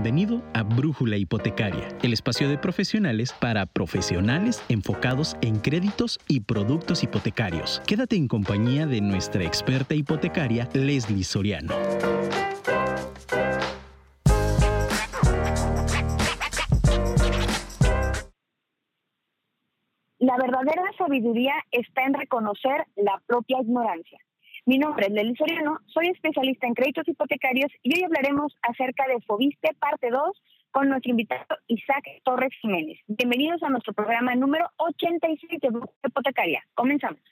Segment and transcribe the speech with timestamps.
[0.00, 7.02] Bienvenido a Brújula Hipotecaria, el espacio de profesionales para profesionales enfocados en créditos y productos
[7.02, 7.82] hipotecarios.
[7.84, 11.74] Quédate en compañía de nuestra experta hipotecaria, Leslie Soriano.
[20.20, 24.20] La verdadera sabiduría está en reconocer la propia ignorancia.
[24.68, 29.18] Mi nombre es Lely Soriano, soy especialista en créditos hipotecarios y hoy hablaremos acerca de
[29.22, 30.20] Fobiste parte 2
[30.72, 32.98] con nuestro invitado Isaac Torres Jiménez.
[33.06, 35.70] Bienvenidos a nuestro programa número 86 de
[36.06, 36.62] Hipotecaria.
[36.74, 37.22] Comenzamos.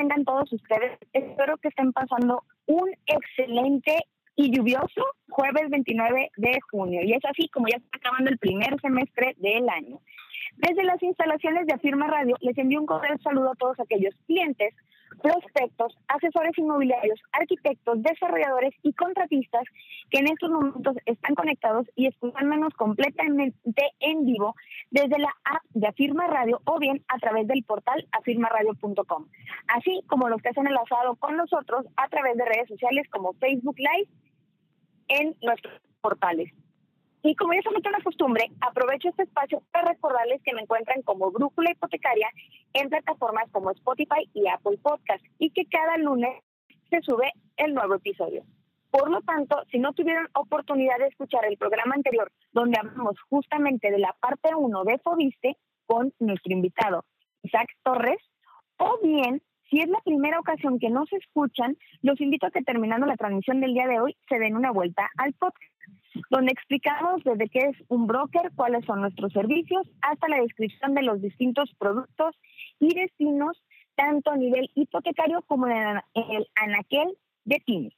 [0.00, 0.98] Tengan todos ustedes.
[1.12, 3.98] Espero que estén pasando un excelente
[4.36, 7.00] y lluvioso jueves 29 de junio.
[7.04, 10.00] Y es así como ya está acabando el primer semestre del año.
[10.56, 14.74] Desde las instalaciones de Afirma Radio les envío un cordial saludo a todos aquellos clientes
[15.20, 19.64] prospectos, asesores inmobiliarios, arquitectos, desarrolladores y contratistas
[20.10, 23.54] que en estos momentos están conectados y escuchándonos completamente
[24.00, 24.54] en vivo
[24.90, 29.26] desde la app de Afirma Radio o bien a través del portal afirmaradio.com,
[29.68, 33.34] así como los que se han enlazado con nosotros a través de redes sociales como
[33.34, 34.08] Facebook Live
[35.08, 36.52] en nuestros portales.
[37.22, 41.30] Y como ya somos una costumbre, aprovecho este espacio para recordarles que me encuentran como
[41.30, 42.28] Brújula Hipotecaria
[42.72, 46.42] en plataformas como Spotify y Apple Podcast y que cada lunes
[46.88, 48.42] se sube el nuevo episodio.
[48.90, 53.90] Por lo tanto, si no tuvieron oportunidad de escuchar el programa anterior, donde hablamos justamente
[53.90, 57.04] de la parte 1 de Fobiste con nuestro invitado
[57.42, 58.18] Isaac Torres,
[58.78, 62.62] o bien, si es la primera ocasión que no se escuchan, los invito a que
[62.62, 65.70] terminando la transmisión del día de hoy se den una vuelta al podcast
[66.28, 71.02] donde explicamos desde qué es un broker, cuáles son nuestros servicios, hasta la descripción de
[71.02, 72.36] los distintos productos
[72.78, 73.62] y destinos,
[73.94, 77.96] tanto a nivel hipotecario como en el anaquel de PYME.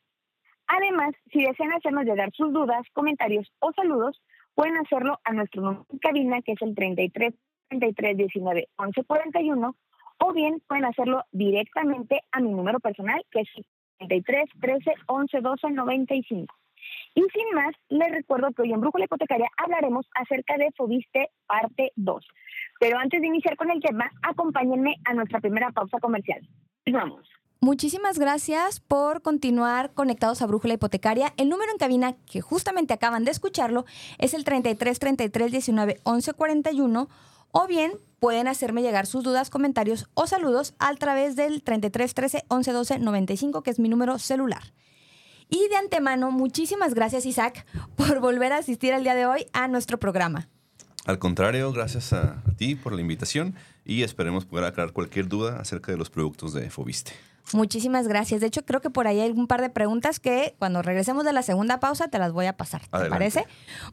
[0.67, 4.21] Además, si desean hacernos llegar sus dudas, comentarios o saludos,
[4.55, 7.35] pueden hacerlo a nuestro número de cabina, que es el 33
[7.69, 9.77] 33 19 11 41,
[10.19, 13.49] o bien pueden hacerlo directamente a mi número personal, que es
[13.99, 16.55] 33 13 11 12 95.
[17.15, 21.93] Y sin más, les recuerdo que hoy en Brújula Hipotecaria hablaremos acerca de Fobiste parte
[21.97, 22.27] 2.
[22.81, 26.41] Pero antes de iniciar con el tema, acompáñenme a nuestra primera pausa comercial.
[26.91, 27.29] Vamos.
[27.61, 31.33] Muchísimas gracias por continuar conectados a Brújula Hipotecaria.
[31.37, 33.85] El número en cabina que justamente acaban de escucharlo
[34.19, 37.09] es el 33 33 19 11 41
[37.53, 42.45] o bien pueden hacerme llegar sus dudas, comentarios o saludos a través del 33 13
[42.49, 44.75] 11 12 95 que es mi número celular.
[45.49, 49.69] Y de antemano, muchísimas gracias Isaac por volver a asistir al día de hoy a
[49.69, 50.49] nuestro programa.
[51.05, 55.91] Al contrario, gracias a, ti por la invitación y esperemos poder aclarar cualquier duda acerca
[55.91, 57.13] de los productos de Fobiste.
[57.53, 58.41] Muchísimas gracias.
[58.41, 61.33] De hecho, creo que por ahí hay un par de preguntas que cuando regresemos de
[61.33, 62.83] la segunda pausa te las voy a pasar.
[62.83, 63.47] ¿Te parece?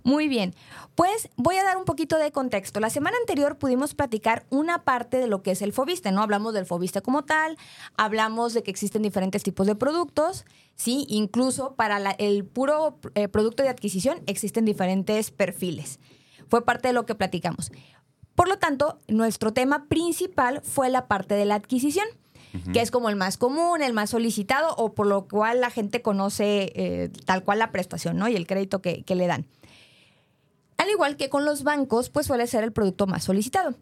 [0.04, 0.54] Muy bien.
[0.94, 2.80] Pues voy a dar un poquito de contexto.
[2.80, 6.22] La semana anterior pudimos platicar una parte de lo que es el Fobiste, ¿no?
[6.22, 7.58] Hablamos del Fobiste como tal,
[7.98, 10.46] hablamos de que existen diferentes tipos de productos,
[10.76, 11.08] ¿sí?
[11.10, 16.00] Incluso para el puro eh, producto de adquisición existen diferentes perfiles.
[16.50, 17.72] Fue parte de lo que platicamos.
[18.36, 22.08] Por lo tanto, nuestro tema principal fue la parte de la adquisición
[22.74, 26.02] que es como el más común, el más solicitado o por lo cual la gente
[26.02, 28.28] conoce eh, tal cual la prestación ¿no?
[28.28, 29.46] y el crédito que, que le dan.
[30.78, 33.76] Al igual que con los bancos, pues suele ser el producto más solicitado.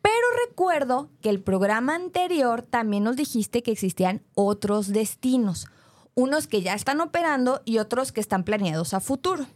[0.00, 5.66] Pero recuerdo que el programa anterior también nos dijiste que existían otros destinos,
[6.14, 9.46] unos que ya están operando y otros que están planeados a futuro.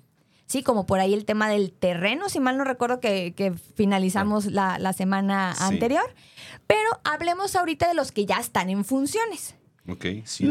[0.48, 4.92] Sí, como por ahí el tema del terreno, si mal no recuerdo que, finalizamos la,
[4.94, 6.14] semana anterior.
[6.66, 9.56] Pero hablemos ahorita de los que ya están en funciones.
[9.86, 10.48] Ok, sí.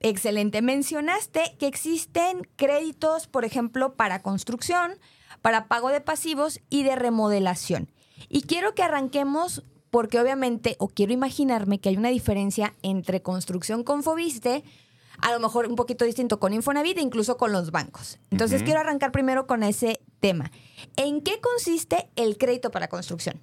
[0.00, 0.60] Excelente.
[0.60, 4.98] Mencionaste que existen créditos, por ejemplo, para construcción,
[5.40, 7.88] para pago de pasivos y de remodelación.
[8.28, 13.84] Y quiero que arranquemos porque obviamente, o quiero imaginarme que hay una diferencia entre construcción
[13.84, 14.64] con Fobiste,
[15.22, 18.18] a lo mejor un poquito distinto con Infonavit e incluso con los bancos.
[18.30, 20.50] Entonces quiero arrancar primero con ese tema.
[20.96, 23.40] ¿En qué consiste el crédito para construcción?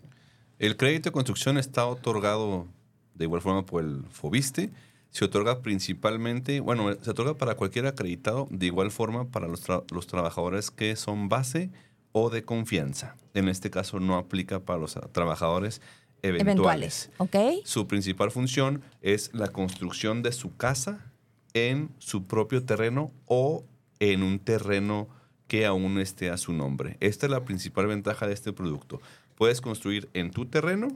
[0.59, 2.67] El crédito de construcción está otorgado
[3.15, 4.71] de igual forma por el Fobiste.
[5.09, 10.05] Se otorga principalmente, bueno, se otorga para cualquier acreditado, de igual forma para los, los
[10.05, 11.71] trabajadores que son base
[12.11, 13.15] o de confianza.
[13.33, 15.81] En este caso no aplica para los trabajadores
[16.21, 17.09] eventuales.
[17.19, 17.61] eventuales.
[17.69, 21.08] Su principal función es la construcción de su casa
[21.53, 23.65] en su propio terreno o
[23.99, 25.07] en un terreno
[25.47, 26.95] que aún esté a su nombre.
[26.99, 29.01] Esta es la principal ventaja de este producto.
[29.35, 30.89] Puedes construir en tu terreno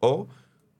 [0.00, 0.28] o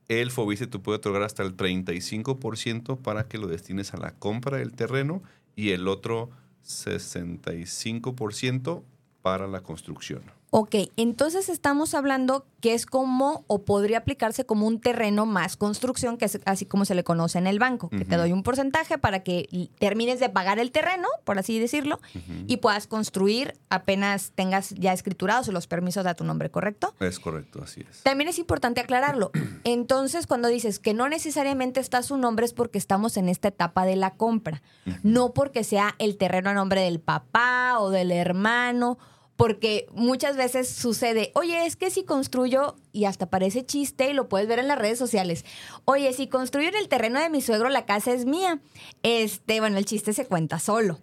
[0.07, 4.57] el FOBICE te puede otorgar hasta el 35% para que lo destines a la compra
[4.57, 5.23] del terreno
[5.55, 6.29] y el otro
[6.63, 8.83] 65%
[9.21, 10.23] para la construcción.
[10.57, 16.15] Ok, entonces estamos hablando que es como o podría aplicarse como un terreno más construcción,
[16.17, 18.97] que es así como se le conoce en el banco, que te doy un porcentaje
[18.97, 21.99] para que termines de pagar el terreno, por así decirlo,
[22.47, 26.95] y puedas construir apenas tengas ya escriturados los permisos a tu nombre, ¿correcto?
[27.01, 28.03] Es correcto, así es.
[28.03, 29.31] También es importante aclararlo.
[29.65, 33.85] Entonces, cuando dices que no necesariamente está su nombre es porque estamos en esta etapa
[33.85, 34.61] de la compra,
[35.03, 38.97] no porque sea el terreno a nombre del papá o del hermano
[39.35, 44.29] porque muchas veces sucede, oye, es que si construyo, y hasta parece chiste y lo
[44.29, 45.43] puedes ver en las redes sociales,
[45.83, 48.61] oye, si construyo en el terreno de mi suegro, la casa es mía.
[49.03, 50.99] Este, bueno, el chiste se cuenta solo.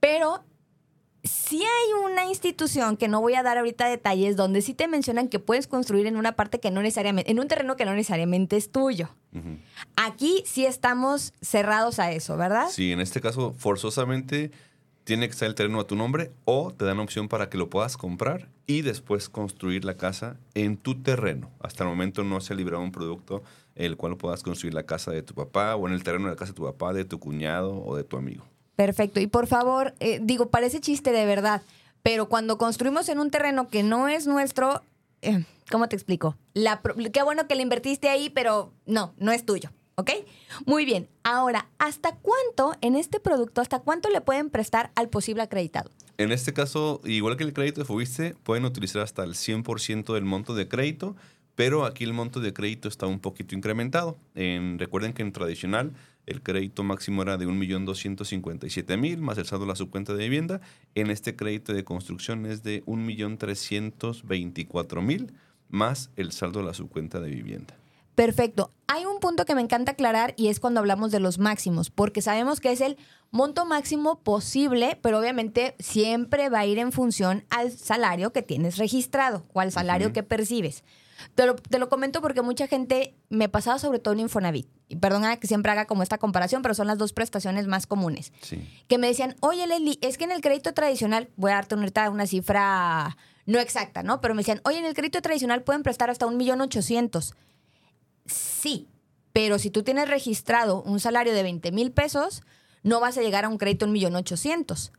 [0.00, 0.44] Pero
[1.24, 5.28] sí hay una institución que no voy a dar ahorita detalles donde sí te mencionan
[5.28, 8.56] que puedes construir en una parte que no necesariamente, en un terreno que no necesariamente
[8.56, 9.08] es tuyo.
[9.96, 12.68] Aquí sí estamos cerrados a eso, ¿verdad?
[12.70, 14.52] Sí, en este caso, forzosamente
[15.04, 17.70] tiene que estar el terreno a tu nombre o te dan opción para que lo
[17.70, 21.50] puedas comprar y después construir la casa en tu terreno.
[21.60, 23.42] Hasta el momento no se ha librado un producto
[23.74, 26.36] el cual puedas construir la casa de tu papá o en el terreno de la
[26.36, 28.44] casa de tu papá, de tu cuñado o de tu amigo.
[28.76, 29.20] Perfecto.
[29.20, 31.62] Y por favor, eh, digo, parece chiste de verdad,
[32.02, 34.82] pero cuando construimos en un terreno que no es nuestro,
[35.22, 36.36] eh, ¿cómo te explico?
[36.54, 36.80] La,
[37.12, 39.70] qué bueno que le invertiste ahí, pero no, no es tuyo.
[39.96, 40.10] ¿Ok?
[40.66, 41.08] Muy bien.
[41.22, 45.90] Ahora, ¿hasta cuánto en este producto, hasta cuánto le pueden prestar al posible acreditado?
[46.18, 50.24] En este caso, igual que el crédito de Fubiste, pueden utilizar hasta el 100% del
[50.24, 51.16] monto de crédito,
[51.54, 54.16] pero aquí el monto de crédito está un poquito incrementado.
[54.34, 55.92] recuerden que en tradicional
[56.26, 60.60] el crédito máximo era de 1.257.000 más el saldo de la subcuenta de vivienda.
[60.94, 65.32] En este crédito de construcción es de 1.324.000
[65.68, 67.76] más el saldo de la subcuenta de vivienda.
[68.14, 68.70] Perfecto.
[68.86, 72.22] Hay un punto que me encanta aclarar y es cuando hablamos de los máximos, porque
[72.22, 72.96] sabemos que es el
[73.30, 78.76] monto máximo posible, pero obviamente siempre va a ir en función al salario que tienes
[78.76, 80.84] registrado o al salario que percibes.
[81.34, 84.68] Te lo, te lo, comento porque mucha gente me pasaba sobre todo en Infonavit.
[84.88, 88.32] Y perdona que siempre haga como esta comparación, pero son las dos prestaciones más comunes.
[88.88, 92.26] Que me decían, oye Leslie, es que en el crédito tradicional, voy a darte una
[92.26, 93.16] cifra
[93.46, 94.20] no exacta, ¿no?
[94.20, 97.34] Pero me decían, oye, en el crédito tradicional pueden prestar hasta un millón ochocientos.
[98.26, 98.88] Sí,
[99.32, 102.42] pero si tú tienes registrado un salario de 20 mil pesos,
[102.82, 104.92] no vas a llegar a un crédito en millón ochocientos.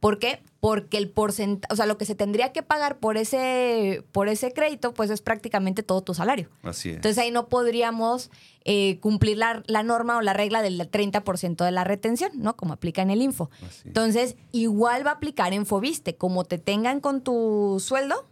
[0.00, 0.42] ¿Por qué?
[0.62, 4.52] Porque el porcentaje, o sea, lo que se tendría que pagar por ese, por ese
[4.52, 6.50] crédito, pues es prácticamente todo tu salario.
[6.62, 6.94] Así es.
[6.94, 8.30] Entonces ahí no podríamos
[8.64, 12.54] eh, cumplir la, norma o la regla del 30% de la retención, ¿no?
[12.56, 13.50] Como aplica en el Info.
[13.84, 18.28] Entonces, igual va a aplicar en Fobiste, como te tengan con tu sueldo.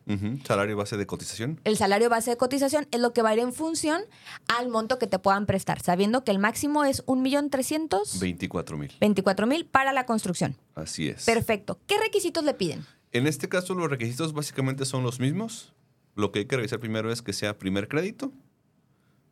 [0.47, 1.61] Salario base de cotización.
[1.65, 4.03] El salario base de cotización es lo que va a ir en función
[4.47, 8.21] al monto que te puedan prestar, sabiendo que el máximo es un millón trescientos.
[8.21, 8.93] Veinticuatro mil.
[9.01, 10.57] Veinticuatro mil para la construcción.
[10.77, 11.25] Así es.
[11.25, 11.81] Perfecto.
[11.87, 12.85] ¿Qué requisitos le piden?
[13.13, 15.73] En este caso, los requisitos básicamente son los mismos.
[16.15, 18.33] Lo que hay que revisar primero es que sea primer crédito.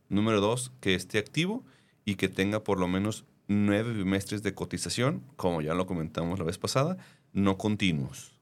[0.08, 1.64] Número dos, que esté activo
[2.04, 6.44] y que tenga por lo menos nueve bimestres de cotización, como ya lo comentamos la
[6.44, 6.96] vez pasada,
[7.32, 8.32] no continuos.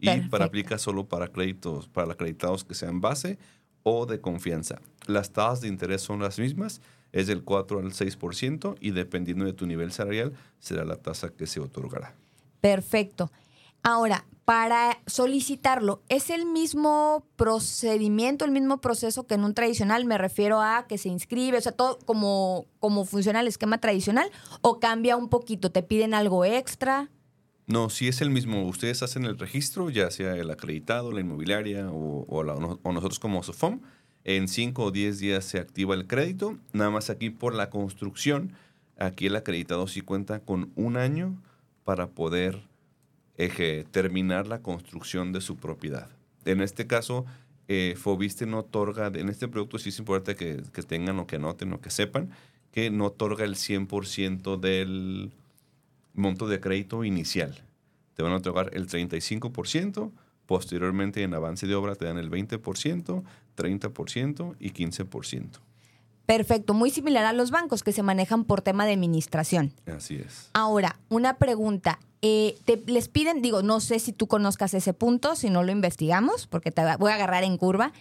[0.00, 3.38] Y para aplica solo para créditos, para acreditados que sean base
[3.82, 4.80] o de confianza.
[5.06, 6.80] Las tasas de interés son las mismas,
[7.12, 11.46] es del 4 al 6% y dependiendo de tu nivel salarial será la tasa que
[11.46, 12.14] se otorgará.
[12.60, 13.30] Perfecto.
[13.82, 20.06] Ahora, para solicitarlo, ¿es el mismo procedimiento, el mismo proceso que en un tradicional?
[20.06, 24.30] Me refiero a que se inscribe, o sea, todo como, como funciona el esquema tradicional,
[24.62, 27.10] o cambia un poquito, ¿te piden algo extra?
[27.66, 28.66] No, si es el mismo.
[28.66, 33.82] Ustedes hacen el registro, ya sea el acreditado, la inmobiliaria o, o nosotros como SOFOM.
[34.24, 36.56] En 5 o 10 días se activa el crédito.
[36.72, 38.54] Nada más aquí por la construcción,
[38.98, 41.36] aquí el acreditado sí cuenta con un año
[41.84, 42.67] para poder
[43.90, 46.10] terminar la construcción de su propiedad.
[46.44, 47.24] En este caso,
[47.68, 51.36] eh, Fobiste no otorga, en este producto sí es importante que, que tengan o que
[51.36, 52.30] anoten o que sepan,
[52.72, 55.32] que no otorga el 100% del
[56.14, 57.62] monto de crédito inicial.
[58.14, 60.10] Te van a otorgar el 35%,
[60.46, 63.22] posteriormente en avance de obra te dan el 20%,
[63.56, 65.67] 30% y 15%.
[66.28, 69.72] Perfecto, muy similar a los bancos que se manejan por tema de administración.
[69.86, 70.50] Así es.
[70.52, 72.00] Ahora, una pregunta.
[72.20, 75.72] Eh, te, les piden, digo, no sé si tú conozcas ese punto, si no lo
[75.72, 77.94] investigamos, porque te voy a agarrar en curva.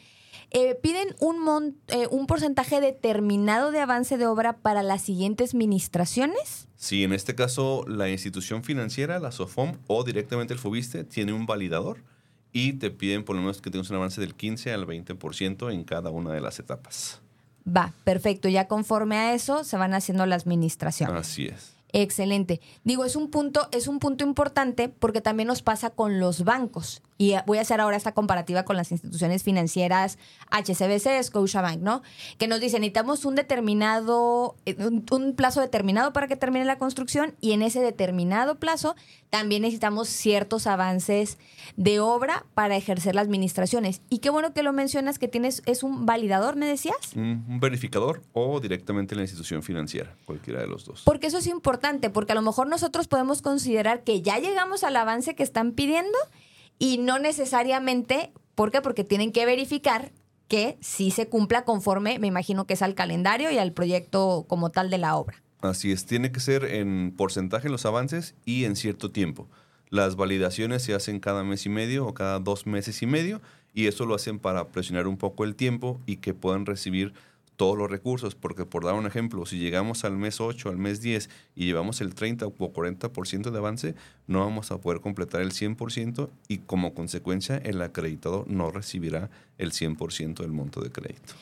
[0.52, 6.68] eh, ¿piden un, eh, un porcentaje determinado de avance de obra para las siguientes ministraciones?
[6.76, 11.46] Sí, en este caso la institución financiera, la SOFOM o directamente el FOBISTE tiene un
[11.46, 12.04] validador
[12.52, 15.86] y te piden por lo menos que tengas un avance del 15 al 20% en
[15.86, 17.22] cada una de las etapas.
[17.68, 18.48] Va, perfecto.
[18.48, 21.16] Ya conforme a eso se van haciendo las administraciones.
[21.16, 21.76] Así es.
[21.94, 22.62] Excelente.
[22.84, 27.02] Digo, es un punto, es un punto importante porque también nos pasa con los bancos.
[27.18, 30.18] Y voy a hacer ahora esta comparativa con las instituciones financieras
[30.52, 32.04] HCBC, Scotiabank, ¿no?
[32.38, 34.76] Que nos dicen, necesitamos un determinado, eh,
[35.12, 38.96] un, plazo determinado para que termine la construcción y en ese determinado plazo
[39.30, 41.38] también necesitamos ciertos avances
[41.76, 44.02] de obra para ejercer las administraciones.
[44.10, 46.96] Y qué bueno que lo mencionas, que tienes, es un validador, ¿me decías?
[47.16, 51.02] Un verificador o directamente la institución financiera, cualquiera de los dos.
[51.04, 54.96] Porque eso es importante, porque a lo mejor nosotros podemos considerar que ya llegamos al
[54.96, 56.18] avance que están pidiendo
[56.80, 58.82] y no necesariamente, ¿por qué?
[58.82, 60.12] Porque tienen que verificar
[60.48, 64.70] que sí se cumpla conforme, me imagino que es al calendario y al proyecto como
[64.70, 65.42] tal de la obra.
[65.62, 69.48] Así es, tiene que ser en porcentaje los avances y en cierto tiempo.
[69.90, 73.42] Las validaciones se hacen cada mes y medio o cada dos meses y medio
[73.74, 77.14] y eso lo hacen para presionar un poco el tiempo y que puedan recibir
[77.58, 81.02] todos los recursos, porque por dar un ejemplo, si llegamos al mes 8, al mes
[81.02, 83.96] 10 y llevamos el 30 o 40% de avance,
[84.28, 89.72] no vamos a poder completar el 100% y como consecuencia el acreditado no recibirá el
[89.72, 91.34] 100% del monto de crédito.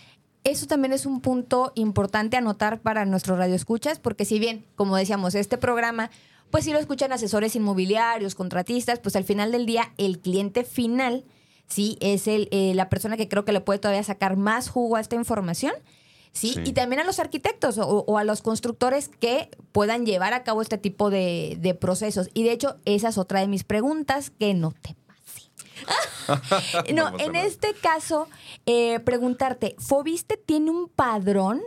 [0.45, 5.35] Eso también es un punto importante anotar para nuestros radioescuchas, porque si bien, como decíamos,
[5.35, 6.11] este programa,
[6.49, 11.25] pues si lo escuchan asesores inmobiliarios, contratistas, pues al final del día el cliente final,
[11.67, 14.95] sí, es el, eh, la persona que creo que le puede todavía sacar más jugo
[14.95, 15.73] a esta información
[16.35, 16.55] ¿sí?
[16.65, 20.77] Y también a los arquitectos o, a los constructores que puedan llevar a cabo este
[20.77, 22.29] tipo de, procesos.
[22.33, 26.93] Y de hecho, esa es otra de mis preguntas que no te pase.
[26.93, 28.27] no, en este caso,
[28.65, 31.61] eh, preguntarte, ¿Fobiste tiene un padrón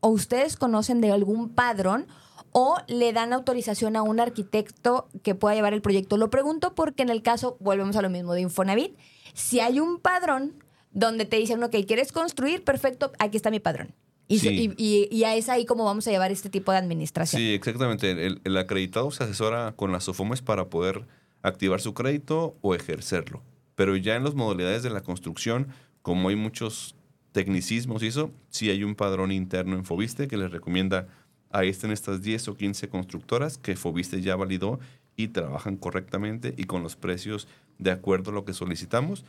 [0.00, 2.06] o ustedes conocen de algún padrón
[2.52, 6.18] o le dan autorización a un arquitecto que pueda llevar el proyecto?
[6.18, 8.98] Lo pregunto porque en el caso, volvemos a lo mismo de Infonavit,
[9.32, 10.62] si hay un padrón
[10.92, 12.64] donde te dicen, ok, ¿quieres construir?
[12.64, 13.94] Perfecto, aquí está mi padrón.
[14.30, 17.40] Y, y, es ahí como vamos a llevar este tipo de administración.
[17.40, 18.10] Sí, exactamente.
[18.10, 21.04] El, acreditado se asesora con las SOFOMES para poder
[21.42, 23.42] activar su crédito o ejercerlo.
[23.74, 25.68] Pero ya en las modalidades de la construcción,
[26.02, 26.94] como hay muchos
[27.32, 31.08] tecnicismos y eso, sí hay un padrón interno en Fobiste que les recomienda,
[31.50, 34.78] ahí están estas 10 o 15 constructoras que Fobiste ya validó
[35.16, 39.24] y trabajan correctamente y con los precios de acuerdo a lo que solicitamos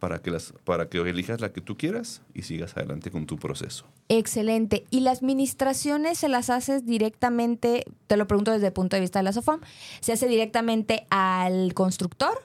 [0.00, 3.38] para que, las, para que elijas la que tú quieras y sigas adelante con tu
[3.38, 3.84] proceso.
[4.08, 4.84] Excelente.
[4.90, 9.20] ¿Y las administraciones se las haces directamente, te lo pregunto desde el punto de vista
[9.20, 9.60] de la SOFOM,
[10.00, 12.42] se hace directamente al constructor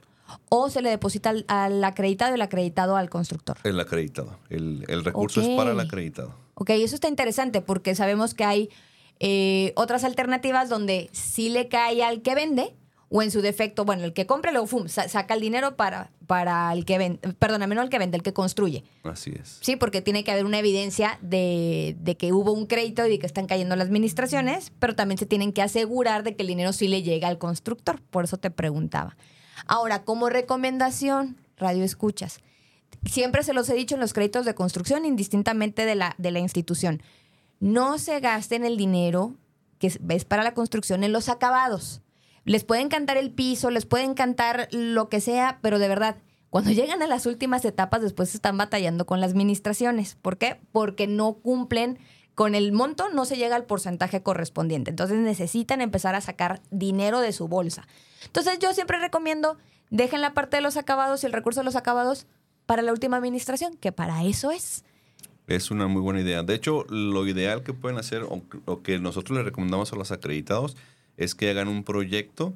[0.50, 3.58] o se le deposita al, acreditado y el acreditado al constructor?
[3.64, 4.38] El acreditado.
[4.50, 6.36] El, recurso es para el acreditado.
[6.56, 8.70] Ok, eso está interesante porque sabemos que hay
[9.20, 12.76] eh, otras alternativas donde sí le cae al que vende,
[13.10, 16.74] o en su defecto, bueno, el que compre luego fum, saca el dinero para, para
[16.74, 18.84] el que vende, perdóname, no el que vende, el que construye.
[19.04, 19.60] Así es.
[19.62, 23.20] Sí, porque tiene que haber una evidencia de, de, que hubo un crédito y de
[23.20, 26.74] que están cayendo las administraciones, pero también se tienen que asegurar de que el dinero
[26.74, 28.02] sí le llega al constructor.
[28.02, 29.16] Por eso te preguntaba.
[29.68, 32.40] Ahora, como recomendación, radio escuchas,
[33.06, 36.40] siempre se los he dicho en los créditos de construcción, indistintamente de la, de la
[36.40, 37.04] institución,
[37.60, 39.36] no se gasten el dinero
[39.80, 42.02] que es para la construcción en los acabados
[42.46, 46.18] les puede encantar el piso, les puede encantar lo que sea, pero de verdad,
[46.50, 50.16] cuando llegan a las últimas etapas, después están batallando con las administraciones.
[50.16, 50.62] ¿Por qué?
[50.72, 52.00] Porque no cumplen
[52.36, 54.90] con el monto, no se llega al porcentaje correspondiente.
[54.90, 57.88] Entonces necesitan empezar a sacar dinero de su bolsa.
[58.26, 59.58] Entonces yo siempre recomiendo,
[59.90, 62.28] dejen la parte de los acabados y el recurso de los acabados
[62.66, 64.84] para la última administración, que para eso es.
[65.48, 66.44] Es una muy buena idea.
[66.44, 70.12] De hecho, lo ideal que pueden hacer o, o que nosotros les recomendamos a los
[70.12, 70.76] acreditados
[71.18, 72.54] es que hagan un proyecto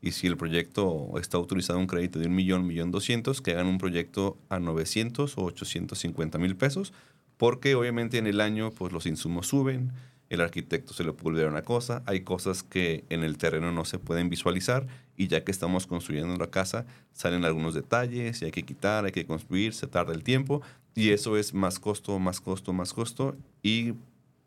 [0.00, 3.66] y si el proyecto está autorizado un crédito de un millón, millón doscientos, que hagan
[3.66, 6.92] un proyecto a 900 o 850 mil pesos,
[7.36, 9.92] porque obviamente en el año pues los insumos suben,
[10.28, 13.98] el arquitecto se le ver una cosa, hay cosas que en el terreno no se
[13.98, 14.86] pueden visualizar
[15.16, 19.12] y ya que estamos construyendo la casa salen algunos detalles y hay que quitar, hay
[19.12, 20.60] que construir, se tarda el tiempo
[20.94, 23.94] y eso es más costo, más costo, más costo y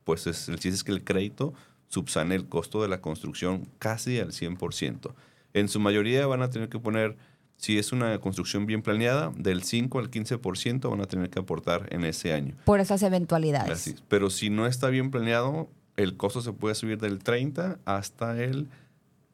[0.04, 1.54] pues es, el chiste es que el crédito
[1.92, 5.14] subsane el costo de la construcción casi al 100%.
[5.54, 7.18] En su mayoría van a tener que poner,
[7.58, 11.90] si es una construcción bien planeada, del 5 al 15% van a tener que aportar
[11.92, 12.56] en ese año.
[12.64, 13.96] Por esas eventualidades.
[14.08, 15.68] Pero si no está bien planeado,
[15.98, 18.70] el costo se puede subir del 30 hasta el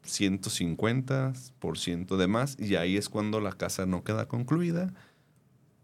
[0.04, 4.92] 150% de más y ahí es cuando la casa no queda concluida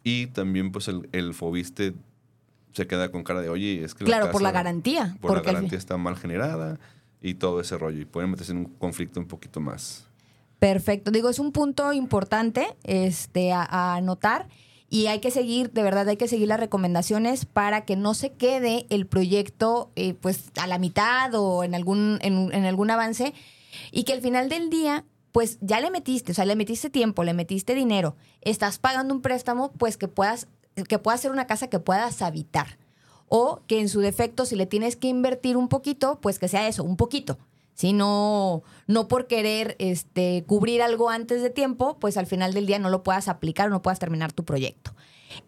[0.02, 1.95] Y también, pues, el, el Fobiste
[2.75, 4.04] se queda con cara de, oye, es que...
[4.04, 5.16] Claro, por la garantía.
[5.21, 6.78] Por la garantía está mal generada
[7.23, 8.00] y todo ese rollo.
[8.00, 10.07] Y pueden meterse en un conflicto un poquito más.
[10.59, 11.11] Perfecto.
[11.11, 14.49] Digo, es un punto importante este, a, anotar
[14.90, 18.33] y hay que seguir, de verdad, hay que seguir las recomendaciones para que no se
[18.33, 23.35] quede el proyecto eh, pues a la mitad o en algún, en, en algún avance
[23.93, 25.04] y que al final del día
[25.35, 29.21] pues ya le metiste, o sea, le metiste tiempo, le metiste dinero, estás pagando un
[29.21, 30.47] préstamo, pues que puedas,
[30.88, 32.78] que pueda ser una casa que puedas habitar.
[33.28, 36.69] O que en su defecto, si le tienes que invertir un poquito, pues que sea
[36.69, 37.38] eso, un poquito.
[37.75, 42.66] Si no, no por querer este, cubrir algo antes de tiempo, pues al final del
[42.66, 44.95] día no lo puedas aplicar o no puedas terminar tu proyecto.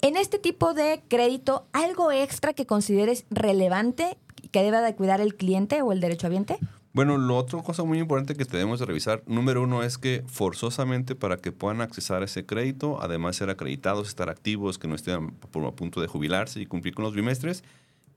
[0.03, 4.19] En este tipo de crédito, ¿algo extra que consideres relevante
[4.51, 6.59] que deba de cuidar el cliente o el derechohabiente?
[6.97, 11.15] Bueno, lo otro cosa muy importante que tenemos de revisar, número uno, es que forzosamente
[11.15, 14.95] para que puedan accesar a ese crédito, además de ser acreditados, estar activos, que no
[14.95, 17.65] estén a punto de jubilarse y cumplir con los bimestres,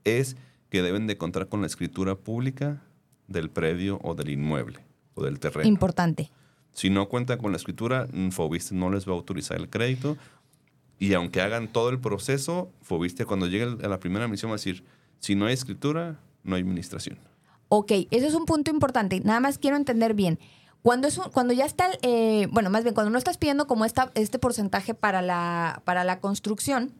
[0.04, 0.38] es
[0.70, 2.80] que deben de contar con la escritura pública
[3.28, 4.78] del predio o del inmueble
[5.12, 5.68] o del terreno.
[5.68, 6.30] Importante.
[6.72, 10.16] Si no cuentan con la escritura, Fobiste no les va a autorizar el crédito.
[10.98, 14.56] Y aunque hagan todo el proceso, Fobiste cuando llegue a la primera misión va a
[14.56, 14.84] decir,
[15.18, 17.18] si no hay escritura, no hay administración.
[17.72, 19.20] Ok, eso es un punto importante.
[19.20, 20.40] Nada más quiero entender bien.
[20.82, 24.10] Cuando, es cuando ya está, eh, bueno, más bien, cuando no estás pidiendo como esta,
[24.14, 26.90] este porcentaje para la, para la construcción,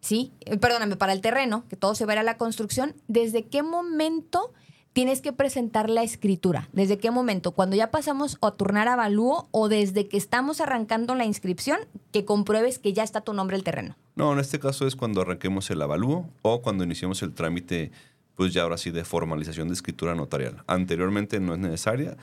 [0.00, 0.30] ¿sí?
[0.40, 4.52] Eh, perdóname, para el terreno, que todo se va a la construcción, ¿desde qué momento
[4.92, 6.68] tienes que presentar la escritura?
[6.74, 7.52] ¿Desde qué momento?
[7.52, 11.78] ¿Cuando ya pasamos a turnar avalúo o desde que estamos arrancando la inscripción
[12.10, 13.96] que compruebes que ya está tu nombre el terreno?
[14.14, 17.92] No, en este caso es cuando arranquemos el avalúo o cuando iniciemos el trámite
[18.34, 20.62] pues ya ahora sí de formalización de escritura notarial.
[20.66, 22.16] Anteriormente no es necesaria,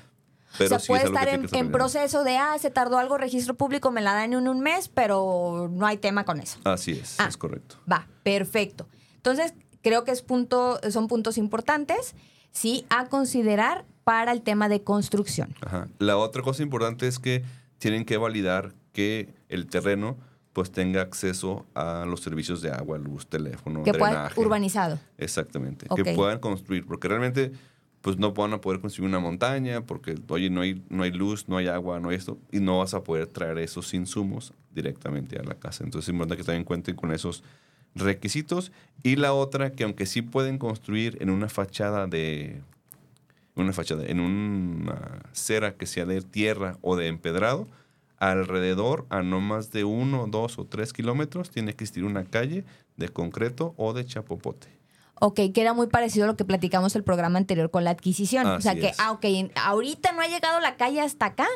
[0.58, 4.02] pero o sea, puede estar en, proceso de, ah, se tardó algo registro público, me
[4.02, 6.60] la dan en un mes, pero no hay tema con eso.
[6.64, 7.78] Así es, ah, es correcto.
[7.92, 8.88] Va, perfecto.
[9.18, 12.16] Entonces, creo que es punto, son puntos importantes,
[12.52, 15.56] sí, a considerar para el tema de construcción.
[15.62, 15.88] Ajá.
[16.00, 17.44] La otra cosa importante es que
[17.78, 20.18] tienen que validar que el terreno
[20.60, 25.00] pues tenga acceso a los servicios de agua, luz, teléfono, que pueda urbanizado.
[25.18, 27.54] Exactamente, que puedan construir, porque realmente
[28.02, 31.48] pues no van a poder construir una montaña porque oye no hay no hay luz,
[31.48, 35.40] no hay agua, no hay esto y no vas a poder traer esos insumos directamente
[35.40, 35.86] a la casa.
[35.86, 37.42] Entonces es importante que también cuenten con esos
[37.96, 42.60] requisitos y la otra que aunque sí pueden construir en una fachada de
[43.56, 47.66] una fachada en una cera que sea de tierra o de empedrado,
[48.20, 52.66] alrededor, a no más de uno, dos o tres kilómetros, tiene que existir una calle
[52.98, 54.68] de concreto o de chapopote.
[55.22, 58.48] Ok, que era muy parecido a lo que platicamos el programa anterior con la adquisición.
[58.48, 61.48] o sea que, ah, ok, ahorita no ha llegado la calle hasta acá,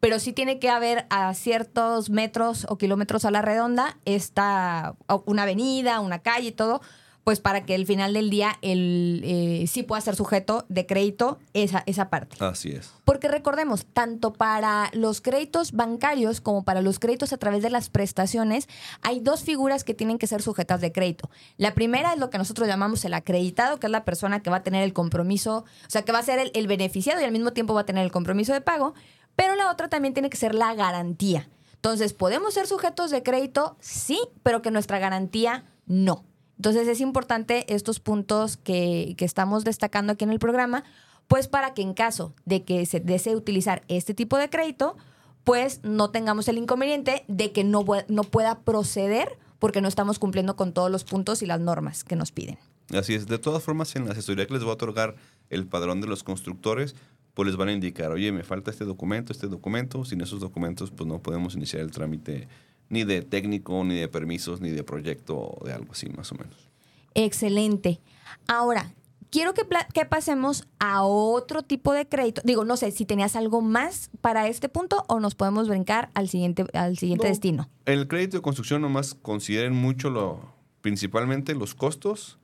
[0.00, 5.44] pero sí tiene que haber a ciertos metros o kilómetros a la redonda esta, una
[5.44, 6.82] avenida, una calle y todo,
[7.24, 11.38] pues para que al final del día el, eh, sí pueda ser sujeto de crédito
[11.52, 12.36] esa, esa parte.
[12.44, 12.92] Así es.
[13.04, 17.90] Porque recordemos, tanto para los créditos bancarios como para los créditos a través de las
[17.90, 18.68] prestaciones,
[19.02, 21.30] hay dos figuras que tienen que ser sujetas de crédito.
[21.58, 24.56] La primera es lo que nosotros llamamos el acreditado, que es la persona que va
[24.56, 27.32] a tener el compromiso, o sea, que va a ser el, el beneficiado y al
[27.32, 28.94] mismo tiempo va a tener el compromiso de pago,
[29.36, 31.48] pero la otra también tiene que ser la garantía.
[31.74, 33.76] Entonces, ¿podemos ser sujetos de crédito?
[33.80, 36.24] Sí, pero que nuestra garantía no.
[36.62, 40.84] Entonces es importante estos puntos que, estamos destacando aquí en el programa,
[41.26, 44.96] pues para que en caso de que se desee utilizar este tipo de crédito,
[45.42, 50.54] pues no tengamos el inconveniente de que no, no pueda proceder porque no estamos cumpliendo
[50.54, 52.58] con todos los puntos y las normas que nos piden.
[52.94, 53.26] Así es.
[53.26, 55.16] De todas formas, en la asesoría que les va a otorgar
[55.50, 56.94] el padrón de los constructores,
[57.34, 60.04] pues les van a indicar, oye, me falta este documento, este documento.
[60.04, 62.46] Sin esos documentos, pues no podemos iniciar el trámite
[62.92, 66.68] ni de técnico, ni de permisos, ni de proyecto, de algo así, más o menos.
[67.14, 68.00] Excelente.
[68.46, 68.92] Ahora,
[69.30, 72.42] quiero que, que, pasemos a otro tipo de crédito.
[72.44, 76.28] Digo, no sé si tenías algo más para este punto o nos podemos brincar al
[76.28, 77.70] siguiente, al siguiente destino.
[77.86, 80.52] El crédito de construcción nomás consideren mucho lo,
[80.82, 82.38] principalmente los costos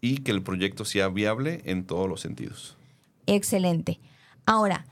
[0.00, 2.76] y que el proyecto sea viable en todos los sentidos.
[3.26, 4.00] Excelente.
[4.46, 4.84] Ahora,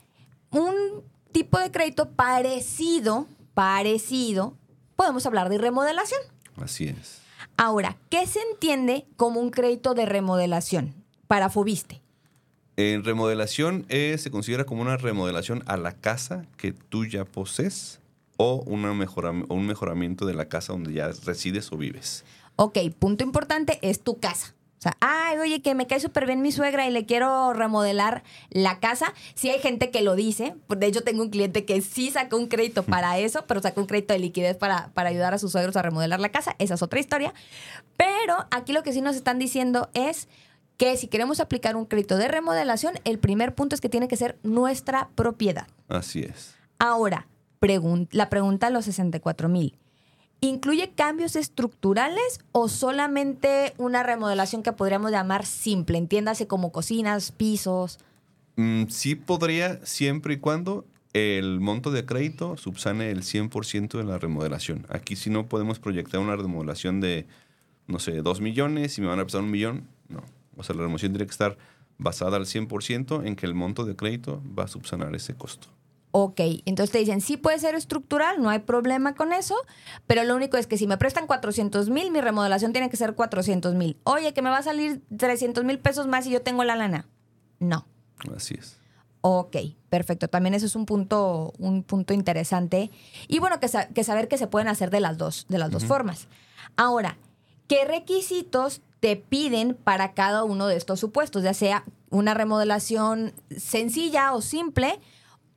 [0.52, 4.54] un tipo de crédito parecido, parecido
[5.00, 6.20] podemos hablar de remodelación.
[6.56, 7.22] Así es.
[7.56, 10.94] Ahora, ¿qué se entiende como un crédito de remodelación
[11.26, 12.02] para Fobiste?
[12.76, 18.00] En remodelación eh, se considera como una remodelación a la casa que tú ya posees
[18.36, 22.26] o una un mejoramiento de la casa donde ya resides o vives.
[22.56, 24.54] Ok, punto importante, es tu casa.
[24.80, 28.22] O sea, ay, oye, que me cae súper bien mi suegra y le quiero remodelar
[28.48, 29.12] la casa.
[29.34, 30.54] Sí hay gente que lo dice.
[30.68, 33.86] De hecho, tengo un cliente que sí sacó un crédito para eso, pero sacó un
[33.86, 36.56] crédito de liquidez para, para ayudar a sus suegros a remodelar la casa.
[36.58, 37.34] Esa es otra historia.
[37.98, 40.28] Pero aquí lo que sí nos están diciendo es
[40.78, 44.16] que si queremos aplicar un crédito de remodelación, el primer punto es que tiene que
[44.16, 45.66] ser nuestra propiedad.
[45.88, 46.54] Así es.
[46.78, 47.26] Ahora,
[48.12, 49.76] la pregunta a los 64 mil.
[50.42, 55.98] ¿Incluye cambios estructurales o solamente una remodelación que podríamos llamar simple?
[55.98, 57.98] Entiéndase como cocinas, pisos.
[58.56, 64.18] Mm, sí podría, siempre y cuando el monto de crédito subsane el 100% de la
[64.18, 64.86] remodelación.
[64.88, 67.26] Aquí si no podemos proyectar una remodelación de,
[67.86, 69.88] no sé, 2 millones y me van a prestar un millón.
[70.08, 70.22] No.
[70.56, 71.58] O sea, la remodelación tiene que estar
[71.98, 75.68] basada al 100% en que el monto de crédito va a subsanar ese costo.
[76.12, 79.54] Ok, entonces te dicen, sí puede ser estructural, no hay problema con eso,
[80.08, 83.14] pero lo único es que si me prestan 400 mil, mi remodelación tiene que ser
[83.14, 83.96] 400 mil.
[84.02, 87.06] Oye, que me va a salir 300 mil pesos más y yo tengo la lana.
[87.60, 87.86] No.
[88.34, 88.80] Así es.
[89.22, 89.56] Ok,
[89.88, 90.28] perfecto.
[90.28, 92.90] También eso es un punto, un punto interesante.
[93.28, 96.26] Y bueno, que, saber que se pueden hacer de las dos, de las dos formas.
[96.76, 97.18] Ahora,
[97.68, 101.42] ¿qué requisitos te piden para cada uno de estos supuestos?
[101.42, 104.98] Ya sea una remodelación sencilla o simple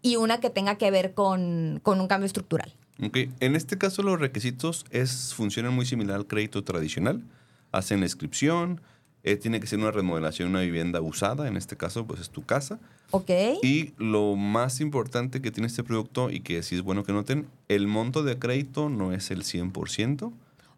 [0.04, 2.72] y una que tenga que ver con, un cambio estructural.
[3.02, 3.32] Okay.
[3.39, 7.24] En este caso los requisitos es, funcionan muy similar al crédito tradicional.
[7.72, 8.82] Hacen la inscripción,
[9.24, 12.46] eh, tiene que ser una remodelación, una vivienda usada, en este caso pues es tu
[12.46, 12.80] casa.
[13.12, 13.30] Ok.
[13.63, 17.48] Y lo más importante que tiene este producto y que sí es bueno que noten,
[17.70, 20.34] el monto de crédito no es el 100%.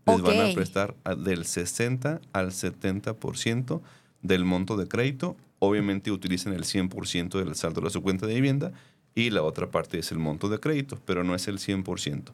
[0.06, 3.82] Les van a prestar del 60 al 70%
[4.22, 5.36] del monto de crédito.
[5.58, 8.72] Obviamente utilizan el 100% del saldo de su cuenta de vivienda
[9.16, 12.32] y la otra parte es el monto de crédito, pero no es el 100%.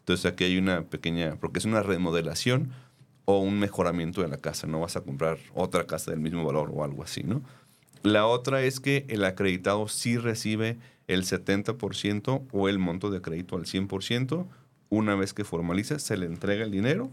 [0.00, 2.72] Entonces aquí hay una pequeña, porque es una remodelación
[3.24, 6.70] o un mejoramiento de la casa, no vas a comprar otra casa del mismo valor
[6.74, 7.42] o algo así, ¿no?
[8.02, 13.56] La otra es que el acreditado sí recibe el 70% o el monto de crédito
[13.56, 14.46] al 100%.
[14.90, 17.10] Una vez que formaliza, se le entrega el dinero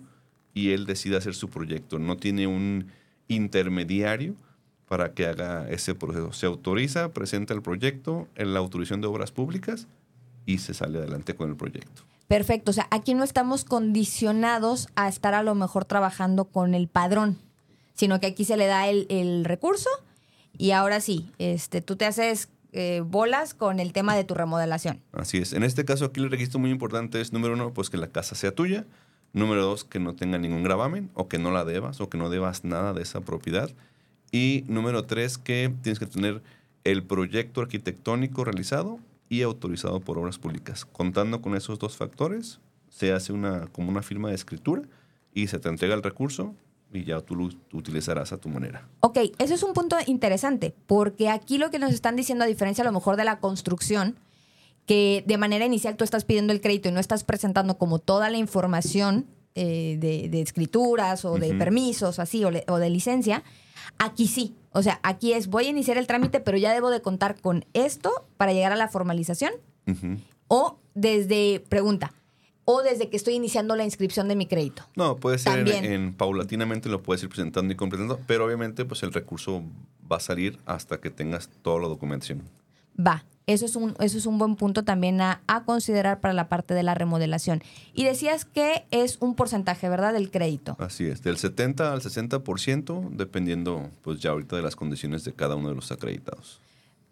[0.54, 1.98] y él decide hacer su proyecto.
[1.98, 2.88] No tiene un
[3.30, 4.36] intermediario
[4.92, 6.34] para que haga ese proceso.
[6.34, 9.88] Se autoriza, presenta el proyecto en la autorización de obras públicas
[10.46, 12.02] y se sale adelante con el proyecto.
[12.28, 16.90] Perfecto, o sea, aquí no estamos condicionados a estar a lo mejor trabajando con el
[16.90, 17.38] padrón,
[17.94, 19.90] sino que aquí se le da el, recurso
[20.58, 25.00] y ahora sí, este, tú te haces eh, bolas con el tema de tu remodelación.
[25.14, 25.54] Así es.
[25.54, 28.36] En este caso aquí el registro muy importante es, número uno, pues que la casa
[28.36, 28.86] sea tuya.
[29.32, 32.30] Número dos, que no tenga ningún gravamen o que no la debas o que no
[32.30, 33.72] debas nada de esa propiedad.
[34.32, 36.42] Y número tres, que tienes que tener
[36.84, 40.86] el proyecto arquitectónico realizado y autorizado por obras públicas.
[40.86, 44.84] Contando con esos dos factores, se hace una, como una firma de escritura
[45.34, 46.54] y se te entrega el recurso
[46.94, 48.88] y ya tú lo utilizarás a tu manera.
[49.00, 52.84] Ok, eso es un punto interesante, porque aquí lo que nos están diciendo, a diferencia
[52.84, 54.18] a lo mejor de la construcción,
[54.86, 58.30] que de manera inicial tú estás pidiendo el crédito y no estás presentando como toda
[58.30, 63.44] la información eh, de, escrituras o de permisos así o, o de licencia,
[63.98, 64.56] Aquí sí.
[64.72, 67.66] O sea, aquí es, voy a iniciar el trámite, pero ya debo de contar con
[67.74, 69.54] esto para llegar a la formalización.
[70.48, 72.14] O desde, pregunta,
[72.66, 74.84] o desde que estoy iniciando la inscripción de mi crédito.
[74.96, 79.12] No, puede ser en, paulatinamente lo puedes ir presentando y completando, pero obviamente pues el
[79.12, 79.64] recurso
[80.10, 82.44] va a salir hasta que tengas toda la documentación.
[83.00, 83.26] Va.
[83.48, 86.84] Eso es un, eso es un buen punto también a, considerar para la parte de
[86.84, 87.62] la remodelación.
[87.94, 90.76] Y decías que es un porcentaje, ¿verdad?, del crédito.
[90.80, 95.56] Así es, del 70 al 60%, dependiendo pues ya ahorita de las condiciones de cada
[95.56, 96.60] uno de los acreditados.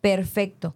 [0.01, 0.75] Perfecto.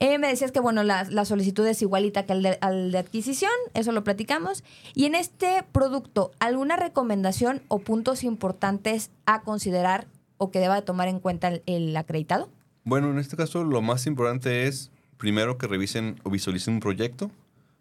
[0.00, 2.98] Eh, me decías que, bueno, la, la, solicitud es igualita que al de, al de
[2.98, 4.62] adquisición, eso lo platicamos.
[4.94, 10.06] Y en este producto, ¿alguna recomendación o puntos importantes a considerar
[10.36, 12.48] o que deba de tomar en cuenta el acreditado?
[12.88, 17.30] Bueno, en este caso lo más importante es, primero, que revisen o visualicen un proyecto.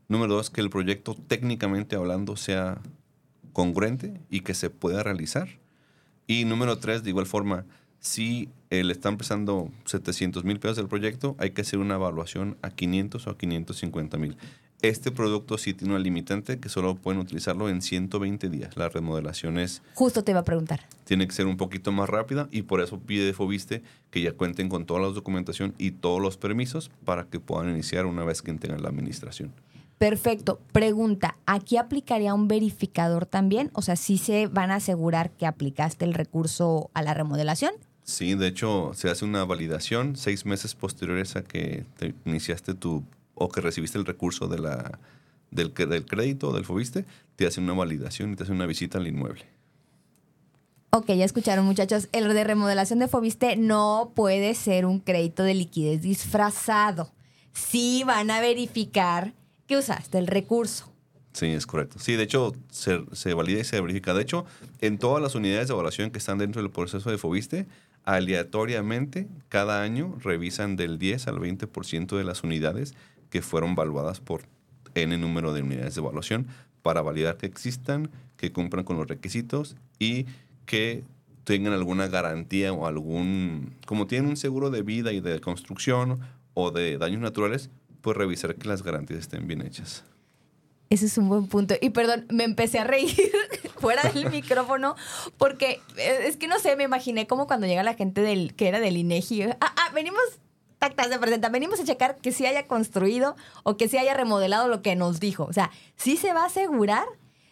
[0.10, 2.82] Número dos, que el proyecto técnicamente hablando sea
[3.54, 5.48] congruente y que se pueda realizar.
[6.28, 7.64] Y número tres, de igual forma,
[8.02, 12.58] si eh, le están empezando 700 mil pesos del proyecto, hay que hacer una evaluación
[12.62, 14.36] a 500 o a 550 mil.
[14.84, 18.78] Este producto sí tiene una limitante que solo pueden utilizarlo en 120 días.
[18.78, 19.82] La remodelación es...
[19.96, 20.82] Justo te iba a preguntar.
[21.04, 24.70] Tiene que ser un poquito más rápida y por eso pide Fobiste que ya cuenten
[24.70, 28.54] con toda la documentación y todos los permisos para que puedan iniciar una vez que
[28.54, 29.52] tengan la administración.
[29.98, 30.60] Perfecto.
[30.72, 33.72] Pregunta, ¿aquí aplicaría un verificador también?
[33.74, 37.72] O sea, ¿sí se van a asegurar que aplicaste el recurso a la remodelación?
[38.04, 43.04] Sí, de hecho, se hace una validación seis meses posteriores a que te iniciaste tu
[43.38, 45.00] o que recibiste el recurso de la,
[45.52, 49.08] del, del crédito del FOBISTE, te hacen una validación y te hacen una visita al
[49.08, 49.46] inmueble.
[50.90, 55.54] Ok, ya escucharon muchachos, el de remodelación de Fobiste no puede ser un crédito de
[55.54, 57.12] liquidez disfrazado.
[57.54, 59.34] Sí van a verificar
[59.68, 60.92] que usaste el recurso.
[61.34, 62.00] Sí, es correcto.
[62.00, 64.14] Sí, de hecho, se, se, valida y se verifica.
[64.14, 64.46] De hecho,
[64.80, 67.68] en todas las unidades de evaluación que están dentro del proceso de Fobiste,
[68.06, 72.96] aleatoriamente, cada año revisan del 10 al 20% de las unidades
[73.30, 74.44] que fueron valuadas por
[74.96, 76.48] N número de unidades de evaluación
[76.82, 80.26] para validar que existan, que cumplan con los requisitos y
[80.66, 81.04] que
[81.44, 86.20] tengan alguna garantía o algún, como tienen un seguro de vida y de construcción
[86.54, 87.70] o de daños naturales,
[88.02, 90.04] pues revisar que las garantías estén bien hechas.
[90.90, 91.76] Ese es un buen punto.
[91.82, 93.16] Y perdón, me empecé a reír
[93.80, 94.96] fuera del micrófono
[95.38, 98.68] porque eh, es que no sé, me imaginé como cuando llega la gente del que
[98.68, 99.44] era del INEGI.
[99.44, 100.22] Ah, ah, venimos
[100.80, 104.68] tactas de presenta, venimos a checar que sí haya construido o que sí haya remodelado
[104.68, 105.46] lo que nos dijo.
[105.46, 107.06] O sea, sí se va a asegurar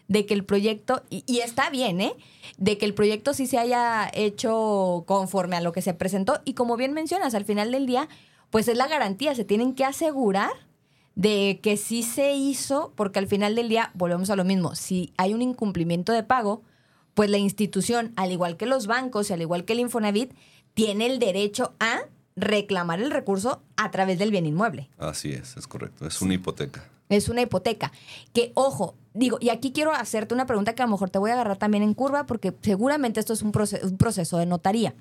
[0.08, 2.16] de que el proyecto, y, está bien, ¿eh?
[2.58, 6.42] De que el proyecto sí se haya hecho conforme a lo que se presentó.
[6.46, 8.08] Y como bien mencionas, al final del día,
[8.52, 10.52] pues es la garantía, se tienen que asegurar
[11.16, 15.14] de que sí se hizo, porque al final del día volvemos a lo mismo, si
[15.18, 16.62] hay un incumplimiento de pago,
[17.14, 20.34] pues la institución, al igual que los bancos y al igual que el Infonavit,
[20.74, 22.02] tiene el derecho a
[22.36, 24.90] reclamar el recurso a través del bien inmueble.
[24.98, 26.84] Así es, es correcto, es una hipoteca.
[27.08, 27.92] Es una hipoteca.
[28.34, 31.32] Que, ojo, digo, y aquí quiero hacerte una pregunta que a lo mejor te voy
[31.32, 34.96] a agarrar también en curva, porque seguramente esto es un, proceso, un proceso de notaría.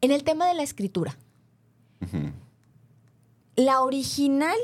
[0.00, 1.16] En el tema de la escritura,
[3.54, 4.56] la original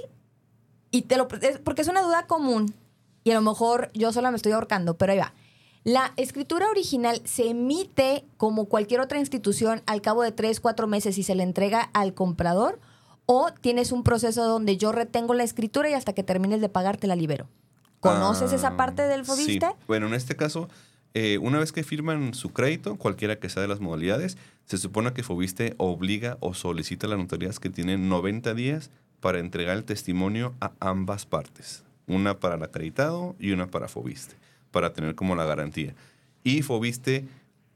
[0.90, 2.74] y te lo porque es una duda común
[3.22, 5.32] y a lo mejor yo sola me estoy ahorcando, pero ahí va.
[5.88, 11.16] La escritura original se emite como cualquier otra institución al cabo de tres, cuatro meses
[11.16, 12.78] y se le entrega al comprador
[13.24, 16.98] o tienes un proceso donde yo retengo la escritura y hasta que termines de pagar
[16.98, 17.48] te la libero.
[18.00, 19.66] ¿Conoces esa parte del fobiste?
[19.66, 19.72] Sí.
[19.86, 20.68] Bueno, en este caso,
[21.14, 25.14] eh, una vez que firman su crédito, cualquiera que sea de las modalidades, se supone
[25.14, 29.84] que Fobiste obliga o solicita a las notarías que tienen 90 días para entregar el
[29.84, 34.36] testimonio a ambas partes, una para el acreditado y una para Fobiste,
[34.70, 35.94] para tener como la garantía.
[36.44, 37.26] Y Fobiste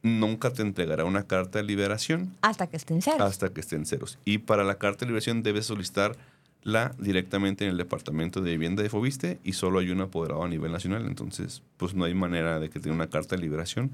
[0.02, 2.34] nunca te entregará una carta de liberación.
[2.42, 3.20] Hasta que estén ceros.
[3.20, 4.18] Hasta que estén ceros.
[4.24, 8.88] Y para la carta de liberación debes solicitarla directamente en el departamento de vivienda de
[8.88, 11.06] Fobiste y solo hay un apoderado a nivel nacional.
[11.06, 13.92] Entonces, pues no hay manera de que tenga una carta de liberación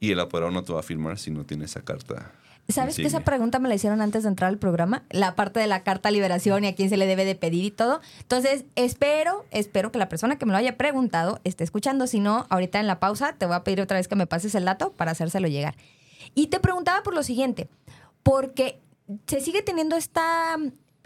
[0.00, 2.32] y el apoderado no te va a firmar si no tiene esa carta
[2.68, 5.04] ¿Sabes que esa pregunta me la hicieron antes de entrar al programa?
[5.10, 7.70] La parte de la carta liberación y a quién se le debe de pedir y
[7.70, 8.00] todo.
[8.20, 12.06] Entonces, espero, espero que la persona que me lo haya preguntado esté escuchando.
[12.06, 14.54] Si no, ahorita en la pausa te voy a pedir otra vez que me pases
[14.54, 15.76] el dato para hacérselo llegar.
[16.34, 17.68] Y te preguntaba por lo siguiente,
[18.22, 18.80] porque
[19.26, 20.56] se sigue teniendo esta,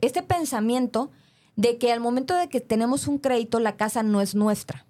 [0.01, 1.11] este pensamiento
[1.57, 4.87] de que al momento de que tenemos un crédito, la casa no es nuestra.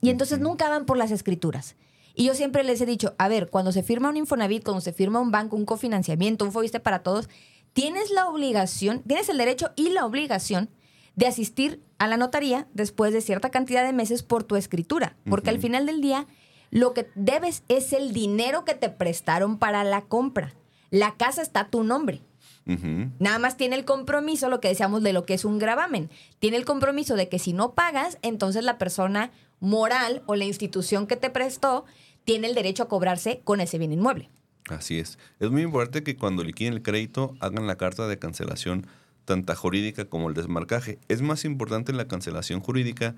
[0.00, 1.76] Y entonces nunca van por las escrituras.
[2.14, 4.92] Y yo siempre les he dicho, a ver, cuando se firma un Infonavit, cuando se
[4.92, 7.28] firma un banco, un cofinanciamiento, un Fobiste para todos,
[7.72, 10.70] tienes la obligación, tienes el derecho y la obligación
[11.16, 15.50] de asistir a la notaría después de cierta cantidad de meses por tu escritura, porque
[15.50, 16.26] al final del día
[16.70, 20.54] lo que debes es el dinero que te prestaron para la compra.
[20.90, 22.22] La casa está a tu nombre.
[22.66, 26.10] Nada más tiene el compromiso, lo que decíamos de lo que es un gravamen.
[26.38, 31.06] Tiene el compromiso de que si no pagas, entonces la persona moral o la institución
[31.06, 31.84] que te prestó
[32.24, 34.30] tiene el derecho a cobrarse con ese bien inmueble.
[34.68, 35.18] Así es.
[35.40, 38.86] Es muy importante que cuando liquiden el crédito hagan la carta de cancelación
[39.24, 40.98] tanto jurídica como el desmarcaje.
[41.08, 43.14] Es más importante la cancelación jurídica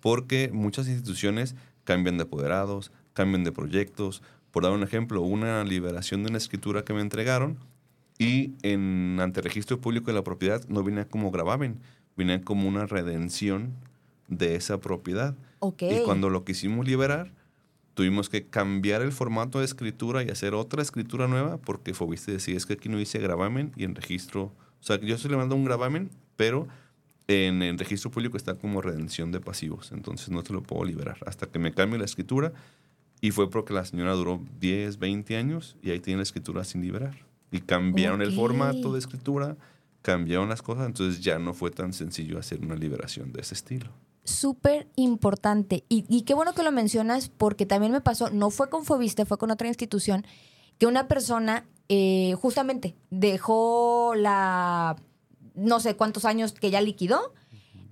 [0.00, 4.22] porque muchas instituciones cambian de apoderados, cambian de proyectos.
[4.50, 7.58] Por dar un ejemplo, una liberación de una escritura que me entregaron
[8.18, 11.80] y en ante registro público de la propiedad no viene como gravamen,
[12.16, 13.74] viene como una redención
[14.26, 15.34] de esa propiedad.
[15.80, 17.32] Y cuando lo quisimos liberar,
[17.98, 22.56] tuvimos que cambiar el formato de escritura y hacer otra escritura nueva porque Fobiste decía,
[22.56, 25.56] es que aquí no dice gravamen y en registro, o sea, yo estoy le mando
[25.56, 26.68] un gravamen, pero
[27.26, 31.18] en el registro público está como redención de pasivos, entonces no te lo puedo liberar
[31.26, 32.52] hasta que me cambie la escritura.
[33.20, 36.82] Y fue porque la señora duró 10, 20 años y ahí tiene la escritura sin
[36.82, 37.26] liberar.
[37.50, 39.56] Y cambiaron el formato de escritura,
[40.02, 43.90] cambiaron las cosas, entonces ya no fue tan sencillo hacer una liberación de ese estilo
[44.28, 45.84] súper importante.
[45.88, 49.38] Y, qué bueno que lo mencionas porque también me pasó, no fue con Fobiste, fue
[49.38, 50.26] con otra institución,
[50.78, 54.96] que una persona eh, justamente dejó la,
[55.54, 57.32] no sé cuántos años que ya liquidó,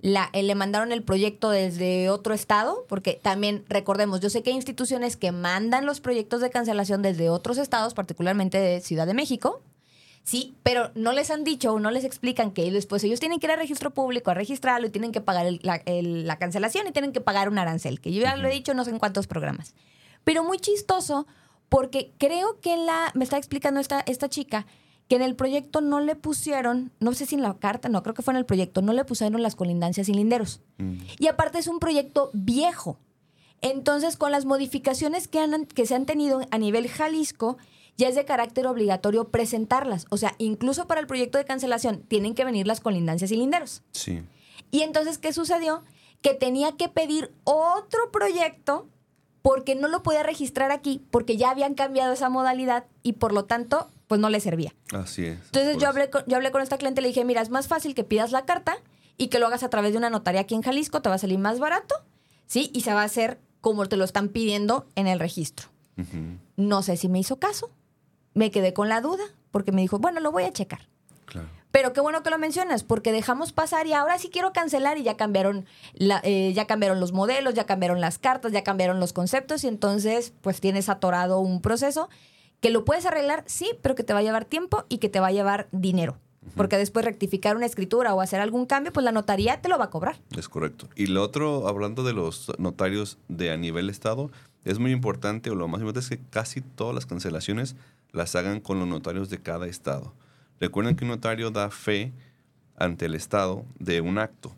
[0.01, 4.51] la, eh, le mandaron el proyecto desde otro estado, porque también recordemos, yo sé que
[4.51, 9.15] hay instituciones que mandan los proyectos de cancelación desde otros estados, particularmente de Ciudad de
[9.15, 9.61] México,
[10.27, 13.47] Sí, pero no les han dicho o no les explican que después ellos tienen que
[13.47, 17.21] ir al registro público a registrarlo y tienen que pagar la, cancelación y tienen que
[17.21, 19.73] pagar un arancel, que yo ya lo he dicho no sé en cuántos programas.
[20.25, 21.27] Pero muy chistoso
[21.69, 24.65] porque creo que la, me está explicando esta, esta chica,
[25.07, 28.13] que en el proyecto no le pusieron, no sé si en la carta, no, creo
[28.13, 30.59] que fue en el proyecto, no le pusieron las colindancias y linderos.
[30.77, 30.97] Mm.
[31.19, 32.99] Y aparte es un proyecto viejo.
[33.61, 37.57] Entonces, con las modificaciones que, han, que se han tenido a nivel Jalisco,
[37.97, 40.05] ya es de carácter obligatorio presentarlas.
[40.09, 43.81] O sea, incluso para el proyecto de cancelación tienen que venir las colindancias y linderos.
[43.91, 44.23] Sí.
[44.71, 45.83] Y entonces, ¿qué sucedió?
[46.21, 48.87] Que tenía que pedir otro proyecto
[49.41, 53.45] porque no lo podía registrar aquí, porque ya habían cambiado esa modalidad y por lo
[53.45, 54.75] tanto, pues no le servía.
[54.91, 55.39] Así es.
[55.45, 57.67] Entonces yo hablé, con, yo hablé con esta cliente y le dije, mira, es más
[57.67, 58.77] fácil que pidas la carta
[59.17, 61.19] y que lo hagas a través de una notaría aquí en Jalisco, te va a
[61.19, 61.95] salir más barato,
[62.45, 62.69] ¿sí?
[62.73, 65.67] Y se va a hacer como te lo están pidiendo en el registro.
[66.57, 67.71] No sé si me hizo caso,
[68.37, 70.87] me quedé con la duda, porque me dijo, bueno, lo voy a checar.
[71.25, 71.49] Claro.
[71.71, 75.03] Pero qué bueno que lo mencionas, porque dejamos pasar y ahora sí quiero cancelar y
[75.03, 79.11] ya cambiaron, la, eh, ya cambiaron los modelos, ya cambiaron las cartas, ya cambiaron los
[79.11, 82.09] conceptos y entonces pues tienes atorado un proceso
[82.61, 85.19] que lo puedes arreglar, sí, pero que te va a llevar tiempo y que te
[85.19, 86.17] va a llevar dinero.
[86.55, 89.85] Porque después rectificar una escritura o hacer algún cambio, pues la notaría te lo va
[89.85, 90.17] a cobrar.
[90.37, 90.87] Es correcto.
[90.95, 94.31] Y lo otro, hablando de los notarios de a nivel estado,
[94.63, 97.75] es muy importante, o lo más importante es que casi todas las cancelaciones
[98.17, 100.13] las hagan con los notarios de cada estado.
[100.59, 102.11] Recuerden que un notario da fe
[102.75, 104.55] ante el Estado de un acto,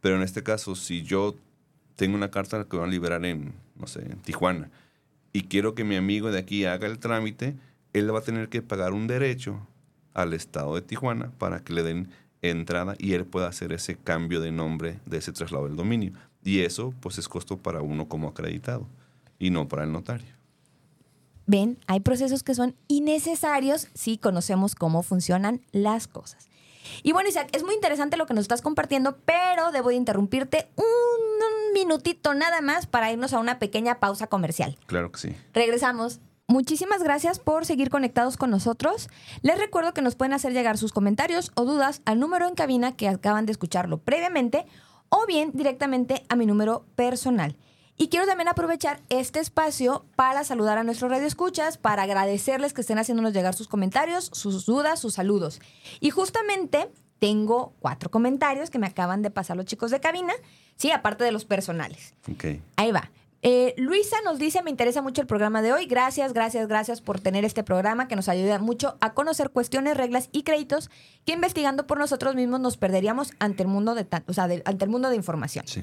[0.00, 1.36] pero en este caso, si yo
[1.94, 4.70] tengo una carta que van a liberar en, no sé, Tijuana,
[5.32, 7.54] y quiero que mi amigo de aquí haga el trámite,
[7.92, 9.66] él va a tener que pagar un derecho
[10.14, 12.10] al Estado de Tijuana para que le den
[12.42, 16.12] entrada y él pueda hacer ese cambio de nombre de ese traslado del dominio.
[16.42, 18.86] Y eso, pues, es costo para uno como acreditado
[19.38, 20.41] y no para el notario.
[21.46, 26.48] Ven, hay procesos que son innecesarios si conocemos cómo funcionan las cosas.
[27.02, 30.68] Y bueno, Isaac, es muy interesante lo que nos estás compartiendo, pero debo de interrumpirte
[30.76, 30.84] un,
[31.72, 34.76] minutito nada más para irnos a una pequeña pausa comercial.
[34.86, 35.36] Claro que sí.
[35.54, 36.20] Regresamos.
[36.46, 39.08] Muchísimas gracias por seguir conectados con nosotros.
[39.40, 42.94] Les recuerdo que nos pueden hacer llegar sus comentarios o dudas al número en cabina
[42.94, 44.66] que acaban de escucharlo previamente
[45.08, 47.56] o bien directamente a mi número personal.
[47.96, 52.98] Y quiero también aprovechar este espacio para saludar a nuestros radioescuchas, para agradecerles que estén
[52.98, 55.60] haciéndonos llegar sus comentarios, sus dudas, sus saludos.
[56.00, 60.32] Y justamente tengo cuatro comentarios que me acaban de pasar los chicos de cabina,
[60.76, 62.14] sí, aparte de los personales.
[62.34, 62.60] Okay.
[62.76, 63.10] Ahí va.
[63.42, 65.86] Eh, Luisa nos dice, me interesa mucho el programa de hoy.
[65.86, 70.28] Gracias, gracias, gracias por tener este programa que nos ayuda mucho a conocer cuestiones, reglas
[70.32, 70.90] y créditos
[71.24, 74.90] que investigando por nosotros mismos nos perderíamos ante el mundo de, o sea, ante el
[74.90, 75.66] mundo de información.
[75.66, 75.82] Sí.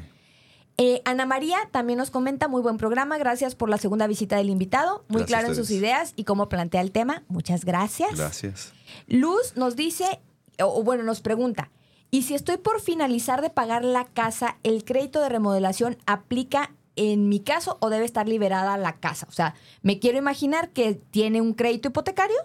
[0.81, 4.49] Eh, Ana María también nos comenta, muy buen programa, gracias por la segunda visita del
[4.49, 8.15] invitado, muy claro en sus ideas y cómo plantea el tema, muchas gracias.
[8.15, 8.71] Gracias.
[9.05, 10.21] Luz nos dice,
[10.57, 11.69] o bueno, nos pregunta,
[12.11, 17.27] ¿y si estoy por finalizar de pagar la casa, el crédito de remodelación aplica en
[17.27, 19.27] mi caso o debe estar liberada la casa?
[19.27, 22.37] O sea, me quiero imaginar que tiene un crédito hipotecario,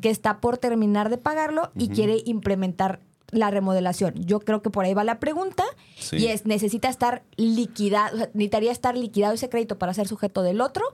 [0.00, 2.98] que está por terminar de pagarlo y quiere implementar
[3.30, 4.14] la remodelación.
[4.16, 5.64] Yo creo que por ahí va la pregunta
[6.12, 10.84] y es, ¿necesita estar liquidado, necesitaría estar liquidado ese crédito para ser sujeto del otro?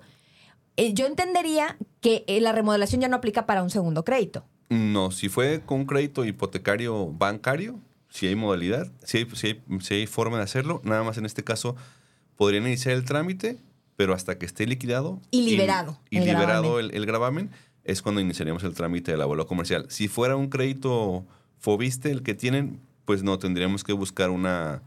[0.76, 4.44] Eh, yo entendería que eh, la remodelación ya no aplica para un segundo crédito.
[4.68, 9.28] No, si fue con un crédito hipotecario bancario, si hay modalidad, si hay,
[9.80, 11.76] si hay, forma de hacerlo, nada más en este caso
[12.36, 13.58] podrían iniciar el trámite,
[13.96, 15.20] pero hasta que esté liquidado.
[15.30, 16.00] Y liberado.
[16.10, 17.50] Y, liberado El, gravamen,
[17.84, 19.86] es cuando iniciaríamos el trámite de la bola comercial.
[19.90, 21.26] Si fuera un crédito
[21.64, 24.82] Fobiste, el que tienen, pues no, tendríamos que buscar una...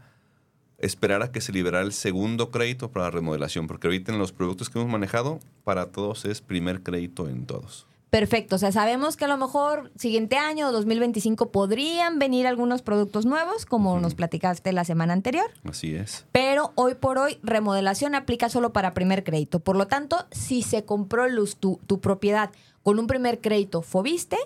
[0.78, 4.30] Esperar a que se liberara el segundo crédito para la remodelación, porque ahorita en los
[4.30, 7.84] productos que hemos manejado, para todos es primer crédito en todos.
[8.10, 13.26] Perfecto, o sea, sabemos que a lo mejor siguiente año, 2025, podrían venir algunos productos
[13.26, 15.50] nuevos, como nos platicaste la semana anterior.
[15.64, 16.26] Así es.
[16.30, 19.58] Pero hoy por hoy, remodelación aplica solo para primer crédito.
[19.58, 22.52] Por lo tanto, si se compró luz tu, tu propiedad
[22.84, 24.36] con un primer crédito Fobiste,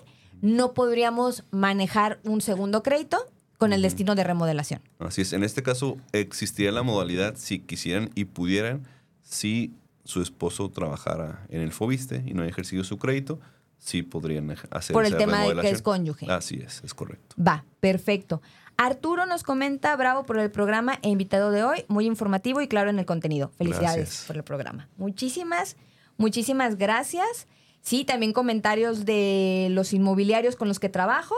[0.41, 3.17] no podríamos manejar un segundo crédito
[3.57, 4.81] con el destino de remodelación.
[4.99, 5.33] Así es.
[5.33, 8.85] En este caso, existiría la modalidad, si quisieran y pudieran,
[9.21, 13.39] si su esposo trabajara en el FOBISTE y no haya ejercido su crédito,
[13.77, 16.29] sí podrían hacer Por el tema de que es cónyuge.
[16.29, 17.35] Así es, es correcto.
[17.41, 18.41] Va, perfecto.
[18.77, 22.89] Arturo nos comenta, bravo por el programa e invitado de hoy, muy informativo y claro
[22.89, 23.51] en el contenido.
[23.57, 24.89] Felicidades por el programa.
[24.97, 25.77] Muchísimas,
[26.17, 27.47] muchísimas gracias.
[27.83, 31.35] Sí, también comentarios de los inmobiliarios con los que trabajo.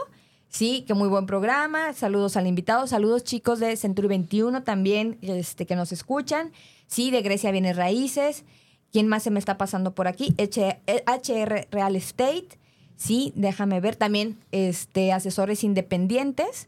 [0.47, 1.91] Sí, que muy buen programa.
[1.93, 2.85] Saludos al invitado.
[2.85, 6.51] Saludos chicos de Century 21 también este, que nos escuchan.
[6.85, 8.43] Sí, de Grecia Bienes Raíces.
[8.91, 10.35] ¿Quién más se me está pasando por aquí?
[10.37, 12.59] HR Real Estate.
[12.95, 13.95] Sí, déjame ver.
[13.95, 16.67] También este, asesores independientes.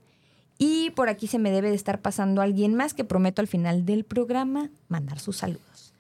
[0.57, 3.85] Y por aquí se me debe de estar pasando alguien más que prometo al final
[3.85, 5.93] del programa mandar sus saludos.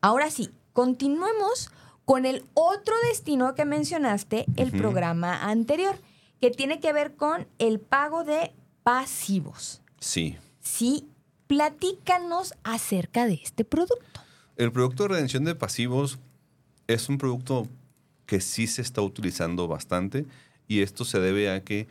[0.00, 1.70] Ahora sí, continuemos
[2.10, 5.94] con el otro destino que mencionaste, el programa anterior,
[6.40, 8.50] que tiene que ver con el pago de
[8.82, 9.80] pasivos.
[10.00, 10.36] Sí.
[10.60, 11.06] Sí,
[11.46, 14.20] platícanos acerca de este producto.
[14.56, 16.18] El producto de redención de pasivos
[16.88, 17.68] es un producto
[18.26, 20.26] que sí se está utilizando bastante
[20.66, 21.86] y esto se debe a que,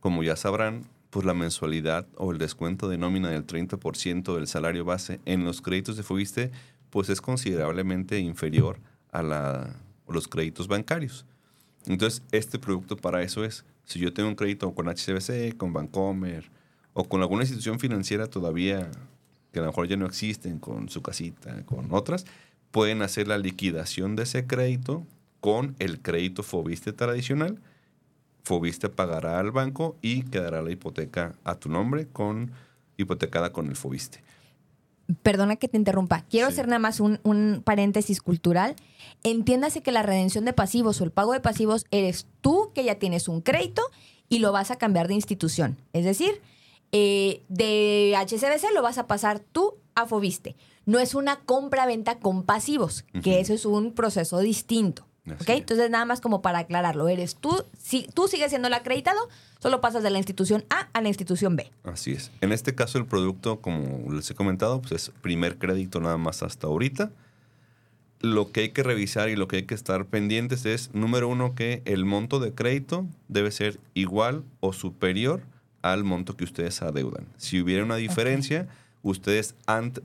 [0.00, 4.86] como ya sabrán, pues la mensualidad o el descuento de nómina del 30% del salario
[4.86, 6.52] base en los créditos de Fobiste
[6.88, 8.80] pues es considerablemente inferior
[9.12, 9.74] a,
[10.08, 11.26] los créditos bancarios.
[11.86, 16.50] Entonces, este producto para eso es, si yo tengo un crédito con HCBC, con Bancomer
[16.92, 18.90] o con alguna institución financiera todavía
[19.52, 22.26] que a lo mejor ya no existen, con su casita, con otras,
[22.70, 25.06] pueden hacer la liquidación de ese crédito
[25.40, 27.60] con el crédito Fobiste tradicional.
[28.44, 32.52] Fobiste pagará al banco y quedará la hipoteca a tu nombre con
[32.96, 34.22] hipotecada con el Fobiste
[35.22, 38.76] perdona que te interrumpa, quiero hacer nada más un, paréntesis cultural.
[39.22, 42.96] Entiéndase que la redención de pasivos o el pago de pasivos eres tú que ya
[42.96, 43.82] tienes un crédito
[44.28, 45.78] y lo vas a cambiar de institución.
[45.92, 46.40] Es decir,
[46.92, 50.56] eh, de HCBC lo vas a pasar tú a Fobiste.
[50.84, 55.07] No es una compra-venta con pasivos, que eso es un proceso distinto.
[55.46, 59.80] Entonces, nada más como para aclararlo, eres tú, si tú sigues siendo el acreditado, solo
[59.80, 61.70] pasas de la institución A a la institución B.
[61.84, 62.30] Así es.
[62.40, 66.42] En este caso, el producto, como les he comentado, pues es primer crédito nada más
[66.42, 67.10] hasta ahorita.
[68.20, 71.54] Lo que hay que revisar y lo que hay que estar pendientes es, número uno,
[71.54, 75.42] que el monto de crédito debe ser igual o superior
[75.82, 77.26] al monto que ustedes adeudan.
[77.36, 78.66] Si hubiera una diferencia,
[79.02, 79.54] ustedes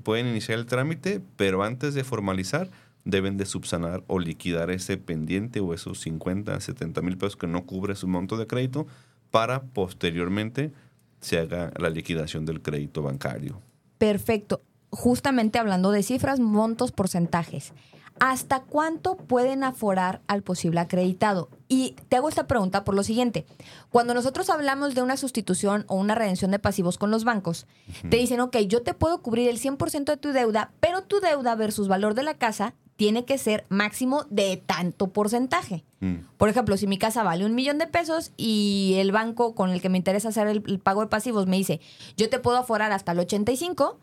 [0.03, 2.69] pueden iniciar el trámite, pero antes de formalizar,
[3.05, 7.65] deben de subsanar o liquidar ese pendiente o esos 50, 70 mil pesos que no
[7.65, 8.87] cubre su monto de crédito
[9.31, 10.71] para posteriormente
[11.19, 13.61] se haga la liquidación del crédito bancario.
[13.97, 14.61] Perfecto.
[14.89, 17.73] Justamente hablando de cifras, montos, porcentajes.
[18.19, 21.49] ¿Hasta cuánto pueden aforar al posible acreditado?
[21.67, 23.45] Y te hago esta pregunta por lo siguiente.
[23.89, 27.65] Cuando nosotros hablamos de una sustitución o una redención de pasivos con los bancos,
[28.07, 31.55] te dicen, ok, yo te puedo cubrir el 100% de tu deuda, pero tu deuda
[31.55, 35.83] versus valor de la casa tiene que ser máximo de tanto porcentaje.
[35.99, 36.15] Mm.
[36.37, 39.81] Por ejemplo, si mi casa vale un millón de pesos y el banco con el
[39.81, 41.81] que me interesa hacer el, pago de pasivos me dice,
[42.17, 43.99] yo te puedo aforar hasta el 85,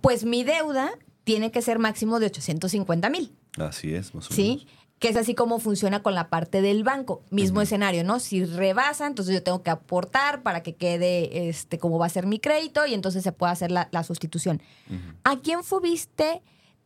[0.00, 0.92] pues mi deuda
[1.24, 3.32] tiene que ser máximo de 850 mil.
[3.58, 4.66] Así es, más o ¿Sí?
[4.98, 7.22] Que es así como funciona con la parte del banco.
[7.30, 8.20] Mismo escenario, ¿no?
[8.20, 12.26] Si rebasa, entonces yo tengo que aportar para que quede este, como va a ser
[12.26, 14.62] mi crédito y entonces se pueda hacer la, sustitución.
[15.24, 16.42] ¿A quién fubiste?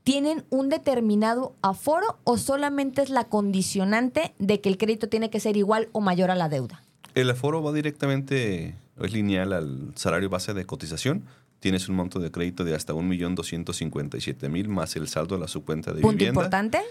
[0.07, 5.41] ¿Tienen un determinado aforo o solamente es la condicionante de que el crédito tiene que
[5.41, 6.81] ser igual o mayor a la deuda?
[7.17, 11.25] El aforo va directamente, es lineal al salario base de cotización.
[11.59, 16.03] Tienes un monto de crédito de hasta 1.257.000 más el saldo de la subcuenta de
[16.03, 16.41] Punto vivienda.
[16.41, 16.83] importante.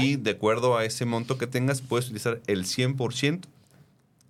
[0.00, 3.40] Y de acuerdo a ese monto que tengas, puedes utilizar el 100%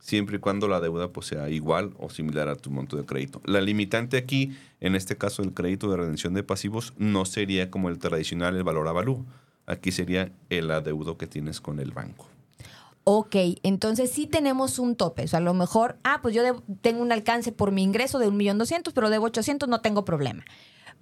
[0.06, 3.40] siempre y cuando la deuda pues, sea igual o similar a tu monto de crédito.
[3.44, 7.88] La limitante aquí, en este caso el crédito de redención de pasivos, no sería como
[7.88, 9.24] el tradicional, el valor avalúo.
[9.66, 12.28] Aquí sería el adeudo que tienes con el banco.
[13.02, 13.34] Ok,
[13.64, 15.24] entonces sí tenemos un tope.
[15.24, 16.42] O sea, a lo mejor, ah, pues yo
[16.82, 20.44] tengo un alcance por mi ingreso de 1.200.000, pero debo 800, no tengo problema.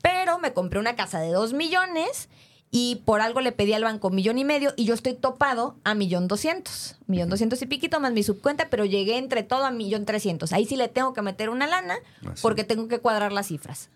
[0.02, 2.30] Pero me compré una casa de 2 millones
[2.76, 5.94] y por algo le pedí al banco millón y medio y yo estoy topado a
[5.94, 6.96] millón doscientos.
[7.06, 10.52] Millón doscientos y piquito más mi subcuenta, pero llegué entre todo a millón trescientos.
[10.52, 11.94] Ahí sí le tengo que meter una lana
[12.42, 13.90] porque tengo que cuadrar las cifras.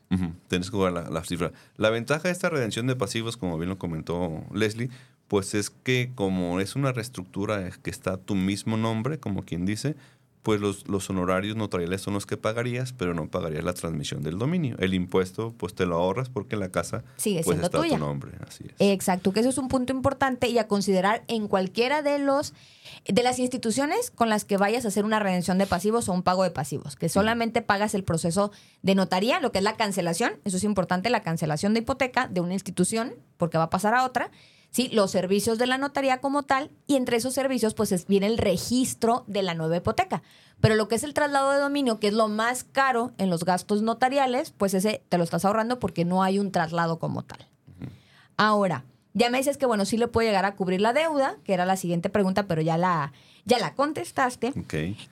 [0.46, 1.50] Tienes que cuadrar la, cifra.
[1.76, 4.90] La ventaja de esta redención de pasivos, como bien lo comentó Leslie,
[5.26, 9.66] pues es que como es una reestructura que está a tu mismo nombre, como quien
[9.66, 9.96] dice,
[10.48, 14.38] pues los, los, honorarios notariales son los que pagarías, pero no pagarías la transmisión del
[14.38, 14.76] dominio.
[14.78, 17.98] El impuesto, pues te lo ahorras porque la casa sigue pues, siendo está tuya.
[17.98, 18.32] Tu nombre.
[18.48, 18.72] Así es.
[18.78, 22.54] Exacto, que eso es un punto importante y a considerar en cualquiera de los
[23.06, 26.22] de las instituciones con las que vayas a hacer una redención de pasivos o un
[26.22, 30.32] pago de pasivos, que solamente pagas el proceso de notaría, lo que es la cancelación,
[30.46, 34.06] eso es importante, la cancelación de hipoteca de una institución, porque va a pasar a
[34.06, 34.30] otra
[34.70, 34.88] ¿sí?
[34.92, 39.24] los servicios de la notaría como tal, y entre esos servicios pues viene el registro
[39.26, 40.22] de la nueva hipoteca.
[40.60, 43.44] Pero lo que es el traslado de dominio, que es lo más caro en los
[43.44, 47.46] gastos notariales, pues ese te lo estás ahorrando porque no hay un traslado como tal.
[48.36, 51.52] Ahora, ya me dices que bueno, sí le puede llegar a cubrir la deuda, que
[51.52, 53.12] era la siguiente pregunta, pero ya la,
[53.44, 54.52] ya la contestaste.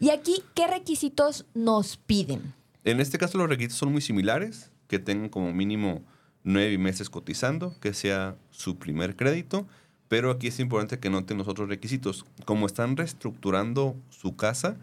[0.00, 2.54] Y aquí, ¿qué requisitos nos piden?
[2.84, 6.02] En este caso los requisitos son muy similares, que tengan como mínimo
[6.46, 9.66] nueve meses cotizando, que sea su primer crédito,
[10.08, 12.24] pero aquí es importante que noten los otros requisitos.
[12.44, 14.76] Como están reestructurando su casa,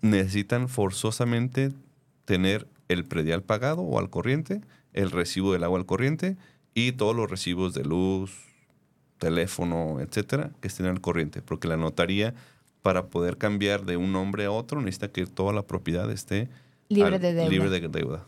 [0.00, 1.72] necesitan forzosamente
[2.24, 4.62] tener el predial pagado o al corriente,
[4.94, 6.38] el recibo del agua al corriente
[6.74, 8.32] y todos los recibos de luz,
[9.18, 12.34] teléfono, etcétera, que estén al corriente, porque la notaría
[12.80, 16.48] para poder cambiar de un nombre a otro necesita que toda la propiedad esté
[16.88, 17.50] libre, de, deuda.
[17.50, 18.26] libre de deuda.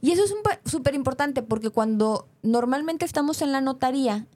[0.00, 0.34] Y eso es
[0.64, 4.26] súper importante porque cuando normalmente estamos en la notaría,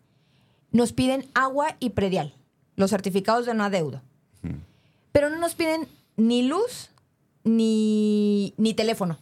[0.72, 2.34] nos piden agua y predial,
[2.76, 4.02] los certificados de no adeudo.
[5.12, 6.90] Pero no nos piden ni luz
[7.44, 9.18] ni, ni teléfono.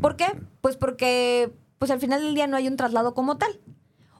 [0.00, 0.26] ¿Por qué?
[0.60, 3.58] Pues porque pues al final del día no hay un traslado como tal.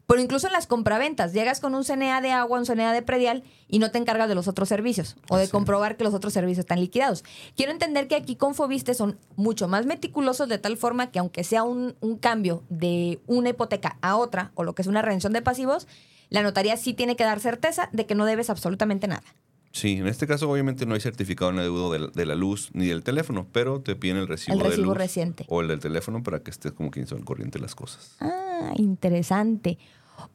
[0.08, 3.44] Pero incluso en las compraventas, llegas con un CNA de agua, un CNA de predial
[3.68, 6.60] y no te encargas de los otros servicios o de comprobar que los otros servicios
[6.60, 7.24] están liquidados.
[7.54, 11.44] Quiero entender que aquí con Fobiste son mucho más meticulosos de tal forma que aunque
[11.44, 15.34] sea un, un cambio de una hipoteca a otra o lo que es una redención
[15.34, 15.86] de pasivos,
[16.30, 19.24] la notaría sí tiene que dar certeza de que no debes absolutamente nada.
[19.72, 23.02] Sí, en este caso obviamente no hay certificado en adeudo de, la luz ni del
[23.02, 25.44] teléfono, pero te piden el recibo, el recibo de luz reciente.
[25.48, 28.16] o el del teléfono para que estés como quien son corriente las cosas.
[28.20, 29.78] Ah, interesante.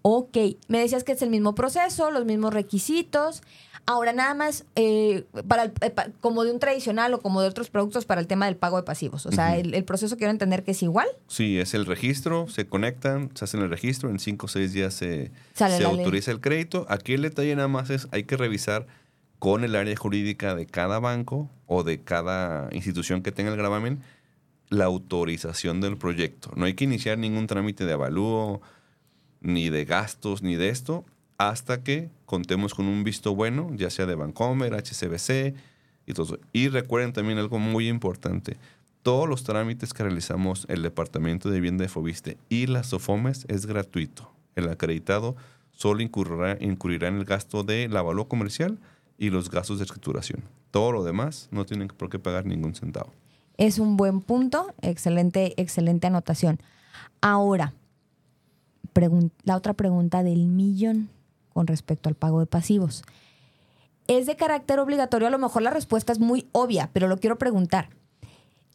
[0.01, 3.41] Ok, me decías que es el mismo proceso, los mismos requisitos.
[3.85, 8.05] Ahora nada más, eh, para, eh, como de un tradicional o como de otros productos
[8.05, 9.25] para el tema del pago de pasivos.
[9.25, 11.07] O sea, el, proceso quiero entender que es igual.
[11.27, 14.93] Sí, es el registro, se conectan, se hacen el registro, en cinco o seis días
[14.93, 16.85] se, se autoriza el crédito.
[16.87, 18.87] Aquí el detalle nada más es, hay que revisar
[19.39, 24.01] con el área jurídica de cada banco o de cada institución que tenga el gravamen
[24.69, 26.51] la autorización del proyecto.
[26.55, 28.61] No hay que iniciar ningún trámite de avalúo,
[29.43, 31.05] ni de gastos, ni de esto,
[31.37, 35.55] hasta que contemos con un visto bueno, ya sea de Bancomer, HCBC
[36.07, 36.39] y todo.
[36.51, 38.57] Y recuerden también algo muy importante.
[39.03, 43.65] Todos los trámites que realizamos el Departamento de Vivienda de Fobiste y las SOFOMES es
[43.65, 44.31] gratuito.
[44.55, 45.35] El acreditado
[45.71, 48.79] solo incurrirá, incurrirá en el gasto de la avalúo comercial
[49.17, 50.43] y los gastos de escrituración.
[50.71, 53.11] Todo lo demás no tienen por qué pagar ningún centavo.
[53.57, 56.59] Es un buen punto, excelente, excelente anotación.
[57.21, 57.73] Ahora,
[59.43, 61.09] la otra pregunta del millón
[61.53, 63.03] con respecto al pago de pasivos.
[64.07, 65.27] ¿Es de carácter obligatorio?
[65.27, 67.89] A lo mejor la respuesta es muy obvia, pero lo quiero preguntar.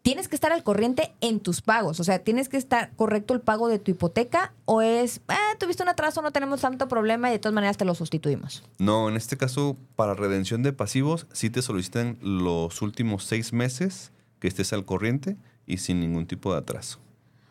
[0.02, 2.00] ¿Tienes que estar al corriente en tus pagos?
[2.00, 4.54] O sea, ¿tienes que estar correcto el pago de tu hipoteca?
[4.64, 7.84] ¿O es, eh, tuviste un atraso, no tenemos tanto problema y de todas maneras te
[7.84, 8.62] lo sustituimos?
[8.78, 14.12] No, en este caso, para redención de pasivos, sí te solicitan los últimos seis meses
[14.38, 17.00] que estés al corriente y sin ningún tipo de atraso.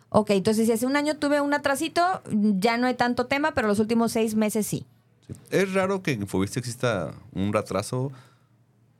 [0.09, 2.01] Ok, entonces si hace un año tuve un atrasito,
[2.31, 4.85] ya no hay tanto tema, pero los últimos seis meses sí.
[5.51, 8.11] Es raro que en Fobiste exista un retraso.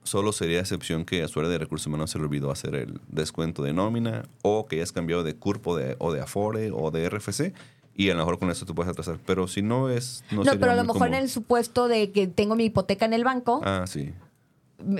[0.03, 3.01] Solo sería excepción que a su área de recursos humanos se le olvidó hacer el
[3.07, 6.91] descuento de nómina o que hayas cambiado de CURP o de, o de Afore o
[6.91, 7.53] de RFC
[7.97, 9.17] y a lo mejor con eso te puedes atrasar.
[9.25, 10.23] Pero si no es...
[10.31, 13.13] No, no pero a lo mejor en el supuesto de que tengo mi hipoteca en
[13.13, 13.59] el banco.
[13.65, 14.13] Ah, sí.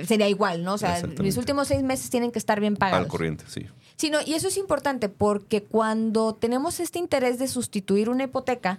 [0.04, 0.74] Sería igual, ¿no?
[0.74, 3.04] O sea, mis últimos seis meses tienen que estar bien pagados.
[3.04, 3.66] Al corriente, sí.
[3.98, 8.78] Sí, y eso es importante porque cuando tenemos este interés de sustituir una hipoteca,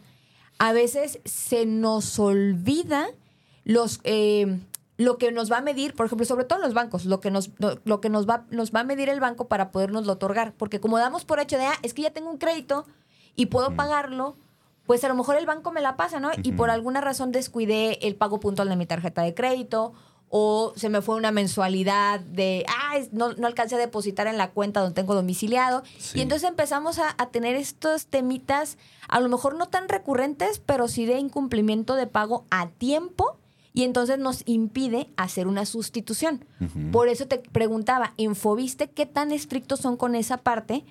[0.59, 3.07] a veces se nos olvida
[3.65, 3.99] los...
[4.05, 4.59] Eh,
[4.95, 7.31] lo que nos va a medir, por ejemplo, sobre todo en los bancos, lo que
[7.31, 7.51] nos,
[7.85, 10.53] lo, que nos va, nos va a medir el banco para podernoslo otorgar.
[10.57, 12.85] Porque como damos por hecho de, ah, es que ya tengo un crédito
[13.33, 14.35] y puedo pagarlo,
[14.85, 16.31] pues a lo mejor el banco me la pasa, ¿no?
[16.43, 19.93] Y por alguna razón descuidé el pago puntual de mi tarjeta de crédito
[20.29, 24.51] o se me fue una mensualidad de, ah, no, no alcancé a depositar en la
[24.51, 25.83] cuenta donde tengo domiciliado.
[26.13, 28.77] Y entonces empezamos a, tener estos temitas,
[29.07, 33.37] a lo mejor no tan recurrentes, pero sí de incumplimiento de pago a tiempo.
[33.73, 36.43] Y entonces nos impide hacer una sustitución.
[36.91, 40.85] Por eso te preguntaba, ¿infoviste qué tan estrictos son con esa parte?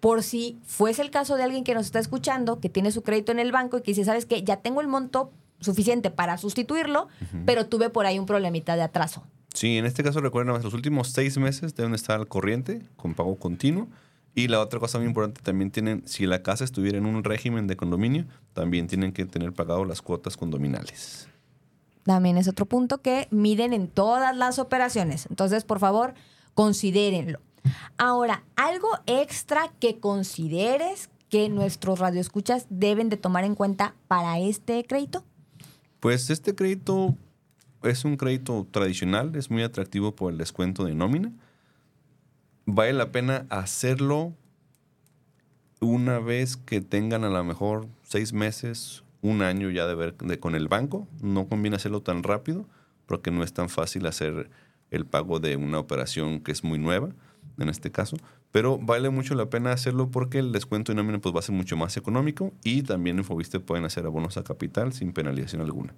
[0.00, 3.32] Por si fuese el caso de alguien que nos está escuchando, que tiene su crédito
[3.32, 4.42] en el banco y que dice, ¿sabes qué?
[4.42, 5.30] Ya tengo el monto
[5.64, 7.08] suficiente para sustituirlo,
[7.46, 9.24] pero tuve por ahí un problemita de atraso.
[9.52, 13.36] Sí, en este caso recuerden, los últimos seis meses deben estar al corriente con pago
[13.36, 13.88] continuo.
[14.36, 17.68] Y la otra cosa muy importante, también tienen, si la casa estuviera en un régimen
[17.68, 21.28] de condominio, también tienen que tener pagado las cuotas condominales.
[22.02, 25.26] También es otro punto que miden en todas las operaciones.
[25.30, 26.14] Entonces, por favor,
[26.54, 27.40] considérenlo.
[27.96, 34.84] Ahora, algo extra que consideres que nuestros radioescuchas deben de tomar en cuenta para este
[34.84, 35.24] crédito.
[36.04, 37.16] Pues este crédito
[37.82, 41.32] es un crédito tradicional, es muy atractivo por el descuento de nómina.
[42.66, 44.34] Vale la pena hacerlo
[45.80, 50.54] una vez que tengan a lo mejor seis meses, un año ya de ver con
[50.54, 51.08] el banco.
[51.22, 52.68] No conviene hacerlo tan rápido
[53.06, 54.50] porque no es tan fácil hacer
[54.90, 57.14] el pago de una operación que es muy nueva,
[57.56, 58.18] en este caso.
[58.54, 61.56] Pero vale mucho la pena hacerlo porque el descuento de nómina pues, va a ser
[61.56, 65.92] mucho más económico y también en Fobiste pueden hacer abonos a capital sin penalización alguna.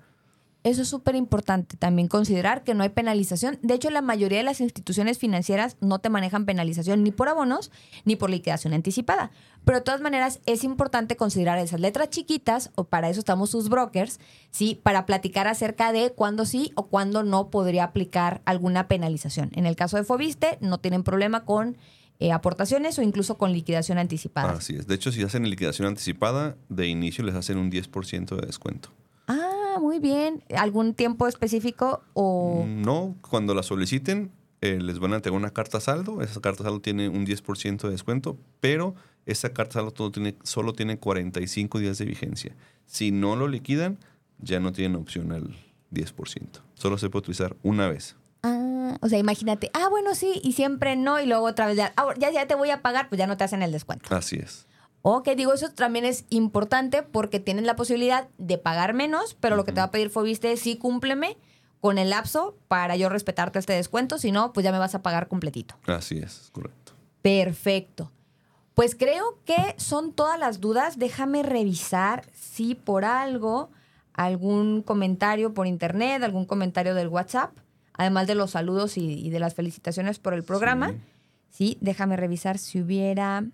[0.65, 3.59] Eso es súper importante también considerar que no hay penalización.
[3.61, 7.71] De hecho, la mayoría de las instituciones financieras no te manejan penalización ni por abonos
[8.07, 9.33] ni por liquidación anticipada.
[9.67, 13.69] Pero de todas maneras es importante considerar esas letras chiquitas, o para eso estamos sus
[13.69, 14.19] brokers,
[14.51, 14.81] ¿sí?
[14.83, 19.51] Para platicar acerca de cuándo sí o cuándo no podría aplicar alguna penalización.
[19.53, 21.77] En el caso de Fobiste, no tienen problema con
[22.19, 24.53] eh, aportaciones o incluso con liquidación anticipada.
[24.53, 24.87] Así es.
[24.87, 28.91] De hecho, si hacen liquidación anticipada, de inicio les hacen un 10% de descuento.
[29.29, 30.43] Ah, muy bien.
[30.57, 32.65] ¿Algún tiempo específico o...?
[32.67, 36.23] Mm, no, cuando la soliciten eh, les van a entregar una carta saldo.
[36.23, 38.95] Esa carta saldo tiene un 10% de descuento, pero
[39.27, 42.57] esa carta saldo todo tiene, solo tiene 45 días de vigencia.
[42.87, 43.99] Si no lo liquidan,
[44.39, 45.55] ya no tienen opción al
[45.93, 46.61] 10%.
[46.75, 48.17] Solo se puede utilizar una vez.
[48.93, 51.93] Ah, o sea, imagínate, ah, bueno, sí, y siempre no, y luego otra vez ya,
[51.97, 54.15] ah, ya, ya te voy a pagar, pues ya no te hacen el descuento.
[54.15, 54.67] Así es.
[55.03, 59.65] Ok, digo, eso también es importante porque tienes la posibilidad de pagar menos, pero lo
[59.65, 61.37] que te va a pedir Fobiste es sí cúmpleme
[61.81, 65.03] con el lapso para yo respetarte este descuento, si no, pues ya me vas a
[65.03, 65.77] pagar completito.
[65.87, 66.93] Así es, correcto.
[67.23, 68.11] Perfecto.
[68.75, 70.99] Pues creo que son todas las dudas.
[70.99, 73.71] Déjame revisar si por algo,
[74.13, 77.57] algún comentario por internet, algún comentario del WhatsApp,
[77.97, 80.95] además de los saludos y, de las felicitaciones por el programa.
[81.51, 83.45] sí, déjame revisar si hubiera...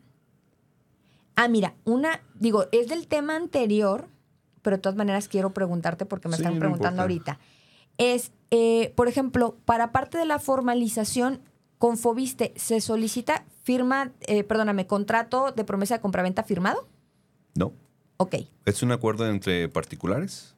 [1.34, 4.09] Ah, mira, una, digo, es del tema anterior,
[4.61, 7.38] pero de todas maneras quiero preguntarte porque me están preguntando ahorita.
[7.97, 11.40] Es, eh, por ejemplo, para parte de la formalización
[11.78, 16.86] con Fobiste, ¿se solicita firma, eh, perdóname, contrato de promesa de compraventa firmado?
[17.55, 17.72] No.
[18.18, 18.36] Ok.
[18.66, 20.55] Es un acuerdo entre particulares,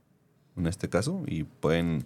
[0.57, 2.05] en este caso, y pueden,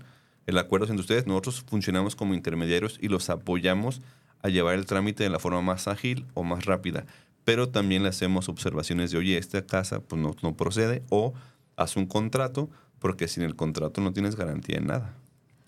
[0.49, 4.01] el acuerdo es entre ustedes, nosotros funcionamos como intermediarios y los apoyamos
[4.43, 7.05] a llevar el trámite de la forma más ágil o más rápida
[7.49, 11.33] pero también le hacemos observaciones de, oye, esta casa pues no, no procede o
[11.77, 12.69] haz un contrato
[12.99, 15.15] porque sin el contrato no tienes garantía en nada.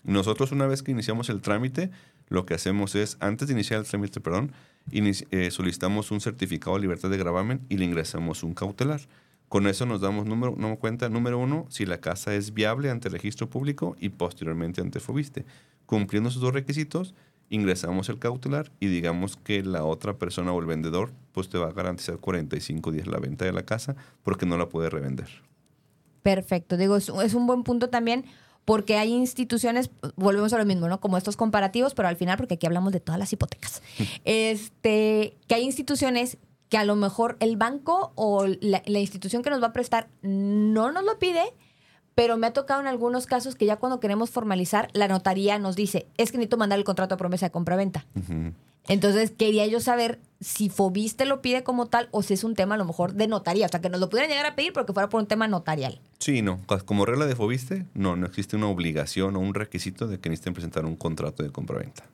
[0.03, 1.89] Nosotros una vez que iniciamos el trámite,
[2.29, 4.51] lo que hacemos es, antes de iniciar el trámite, perdón,
[4.91, 9.01] eh, solicitamos un certificado de libertad de gravamen y le ingresamos un cautelar.
[9.51, 13.09] Con eso nos damos número, no cuenta, número uno, si la casa es viable ante
[13.09, 15.43] el registro público y posteriormente ante Fobiste.
[15.85, 17.13] Cumpliendo esos dos requisitos,
[17.49, 21.67] ingresamos el cautelar y digamos que la otra persona o el vendedor pues te va
[21.67, 25.27] a garantizar 45 días la venta de la casa porque no la puede revender.
[26.23, 28.23] Perfecto, digo, es, un buen punto también
[28.63, 31.01] porque hay instituciones, volvemos a lo mismo, ¿no?
[31.01, 33.83] Como estos comparativos, pero al final, porque aquí hablamos de todas las hipotecas,
[34.23, 36.37] este, que hay instituciones
[36.71, 40.07] que a lo mejor el banco o la, la institución que nos va a prestar
[40.21, 41.43] no nos lo pide,
[42.15, 45.75] pero me ha tocado en algunos casos que ya cuando queremos formalizar, la notaría nos
[45.75, 48.05] dice, es que necesito mandar el contrato de promesa de compraventa.
[48.87, 52.75] Entonces quería yo saber si Fobiste lo pide como tal o si es un tema
[52.75, 54.93] a lo mejor de notaría, o sea, que nos lo pudieran llegar a pedir porque
[54.93, 55.99] fuera por un tema notarial.
[56.19, 60.21] Sí, no, como regla de Fobiste, no, no existe una obligación o un requisito de
[60.21, 62.05] que necesiten presentar un contrato de compraventa.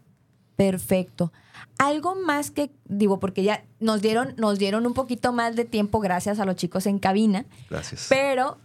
[0.57, 1.31] Perfecto.
[1.77, 5.99] Algo más que digo, porque ya nos dieron, nos dieron un poquito más de tiempo
[5.99, 7.45] gracias a los chicos en cabina.
[7.69, 8.07] Gracias.
[8.09, 8.57] Pero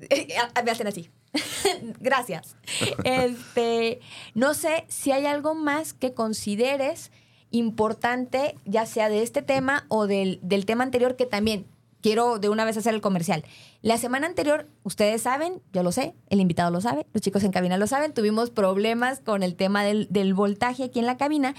[0.64, 1.10] me hacen así.
[2.00, 2.56] Gracias.
[3.04, 4.00] Este,
[4.34, 7.12] no sé si hay algo más que consideres
[7.50, 11.66] importante, ya sea de este tema o del, del tema anterior, que también
[12.06, 13.44] quiero de una vez hacer el comercial.
[13.82, 17.50] La semana anterior, ustedes saben, yo lo sé, el invitado lo sabe, los chicos en
[17.50, 21.56] cabina lo saben, tuvimos problemas con el tema del, voltaje aquí en la cabina,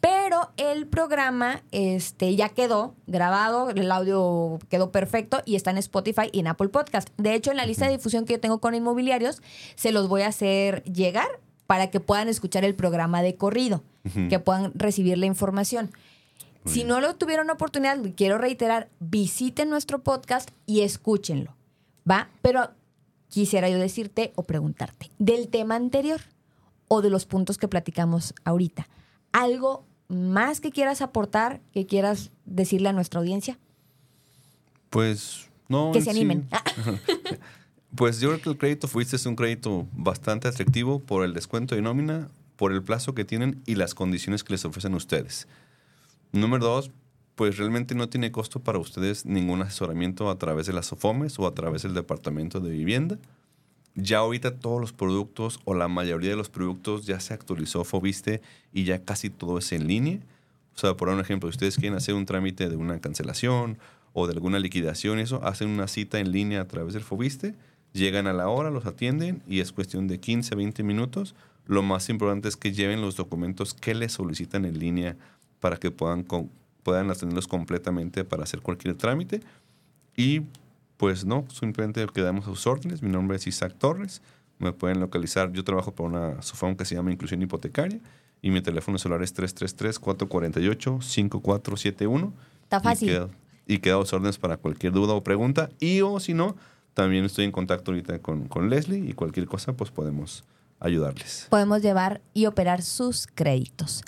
[0.00, 6.30] pero el programa este, ya quedó grabado, el audio quedó perfecto y está en Spotify
[6.32, 7.10] y en Apple Podcast.
[7.18, 9.42] De hecho, en la lista de difusión que yo tengo con inmobiliarios,
[9.74, 11.28] se los voy a hacer llegar
[11.66, 13.82] para que puedan escuchar el programa de corrido,
[14.30, 15.90] que puedan recibir la información
[16.64, 21.56] si no lo tuvieron oportunidad, quiero reiterar, visiten nuestro podcast y escúchenlo,
[22.08, 22.28] ¿va?
[22.42, 22.70] Pero
[23.28, 26.20] quisiera yo decirte o preguntarte, del tema anterior
[26.88, 28.88] o de los puntos que platicamos ahorita,
[29.32, 33.58] ¿algo más que quieras aportar, que quieras decirle a nuestra audiencia?
[34.90, 35.92] Pues no.
[35.92, 36.48] Que se animen.
[37.94, 41.76] pues yo creo que el crédito fuiste es un crédito bastante atractivo por el descuento
[41.76, 45.46] de nómina, por el plazo que tienen y las condiciones que les ofrecen ustedes.
[46.32, 46.90] Número dos,
[47.34, 51.46] pues realmente no tiene costo para ustedes ningún asesoramiento a través de las SOFOMES o
[51.46, 53.18] a través del Departamento de Vivienda.
[53.96, 58.40] Ya ahorita todos los productos o la mayoría de los productos ya se actualizó Fobiste
[58.72, 60.20] y ya casi todo es en línea.
[60.76, 63.78] O sea, por un ejemplo, si ustedes quieren hacer un trámite de una cancelación
[64.12, 67.54] o de alguna liquidación, eso, hacen una cita en línea a través del Fobiste,
[67.92, 71.34] llegan a la hora, los atienden y es cuestión de 15, 20 minutos.
[71.66, 75.16] Lo más importante es que lleven los documentos que les solicitan en línea
[75.60, 76.26] para que puedan,
[76.82, 79.40] puedan atenderlos completamente para hacer cualquier trámite.
[80.16, 80.42] Y
[80.96, 83.02] pues no, simplemente quedamos a sus órdenes.
[83.02, 84.20] Mi nombre es Isaac Torres.
[84.58, 85.52] Me pueden localizar.
[85.52, 88.00] Yo trabajo para una SOFOM que se llama Inclusión Hipotecaria
[88.42, 92.32] y mi teléfono celular es 333-448-5471.
[92.62, 93.28] Está fácil.
[93.66, 95.70] Y queda, y órdenes para cualquier duda o pregunta.
[95.78, 96.56] Y o si no,
[96.94, 100.44] también estoy en contacto ahorita con, con Leslie y cualquier cosa, pues podemos
[100.80, 101.46] ayudarles.
[101.50, 104.02] Podemos llevar y operar sus créditos.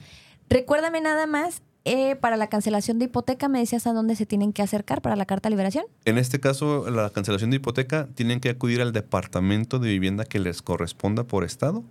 [0.53, 4.53] Recuérdame nada más, eh, para la cancelación de hipoteca, me decías a dónde se tienen
[4.53, 5.87] que acercar para la carta de liberación.
[6.05, 10.39] En este caso, la cancelación de hipoteca, tienen que acudir al departamento de vivienda que
[10.39, 11.83] les corresponda por estado.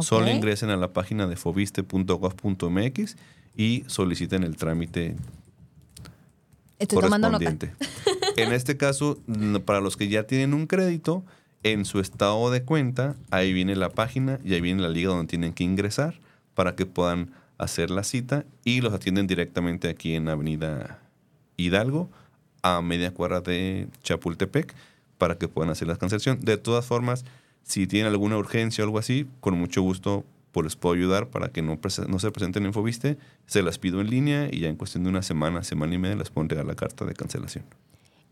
[0.00, 3.16] Solo ingresen a la página de fobiste.gov.mx
[3.56, 5.14] y soliciten el trámite
[6.80, 7.72] Estoy correspondiente.
[8.36, 9.18] en este caso,
[9.64, 11.22] para los que ya tienen un crédito,
[11.62, 15.28] en su estado de cuenta, ahí viene la página y ahí viene la liga donde
[15.30, 16.18] tienen que ingresar
[16.54, 17.30] para que puedan
[17.62, 21.00] hacer la cita y los atienden directamente aquí en Avenida
[21.56, 22.10] Hidalgo
[22.62, 24.74] a media cuadra de Chapultepec
[25.18, 26.40] para que puedan hacer la cancelación.
[26.40, 27.24] De todas formas,
[27.62, 31.48] si tienen alguna urgencia o algo así, con mucho gusto pues les puedo ayudar para
[31.48, 33.16] que no, no se presenten en Fobiste.
[33.46, 36.16] Se las pido en línea y ya en cuestión de una semana, semana y media
[36.16, 37.64] les puedo entregar la carta de cancelación.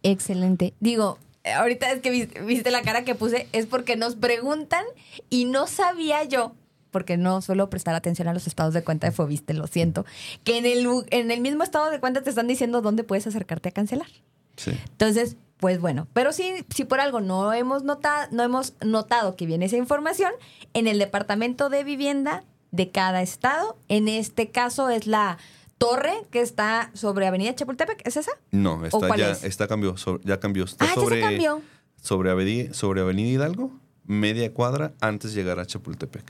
[0.02, 0.74] Excelente.
[0.80, 2.10] Digo, ahorita es que
[2.44, 4.84] viste, la cara que puse, es porque nos preguntan
[5.30, 6.54] y no sabía yo
[6.90, 10.04] porque no suelo prestar atención a los estados de cuenta de Fobiste, lo siento,
[10.44, 13.70] que en el, en el mismo estado de cuenta te están diciendo dónde puedes acercarte
[13.70, 14.08] a cancelar.
[14.56, 14.72] Sí.
[14.90, 19.46] Entonces, pues bueno, pero si, si por algo no hemos, notado, no hemos notado que
[19.46, 20.32] viene esa información,
[20.74, 25.38] en el departamento de vivienda de cada estado, en este caso es la
[25.76, 28.32] torre que está sobre Avenida Chapultepec, ¿es esa?
[28.50, 30.64] No, está ya, está cambió, ya cambió.
[30.64, 31.62] Está ah, sobre, ya se cambió.
[32.00, 33.70] Sobre Avenida, sobre Avenida Hidalgo,
[34.04, 36.24] media cuadra antes de llegar a Chapultepec.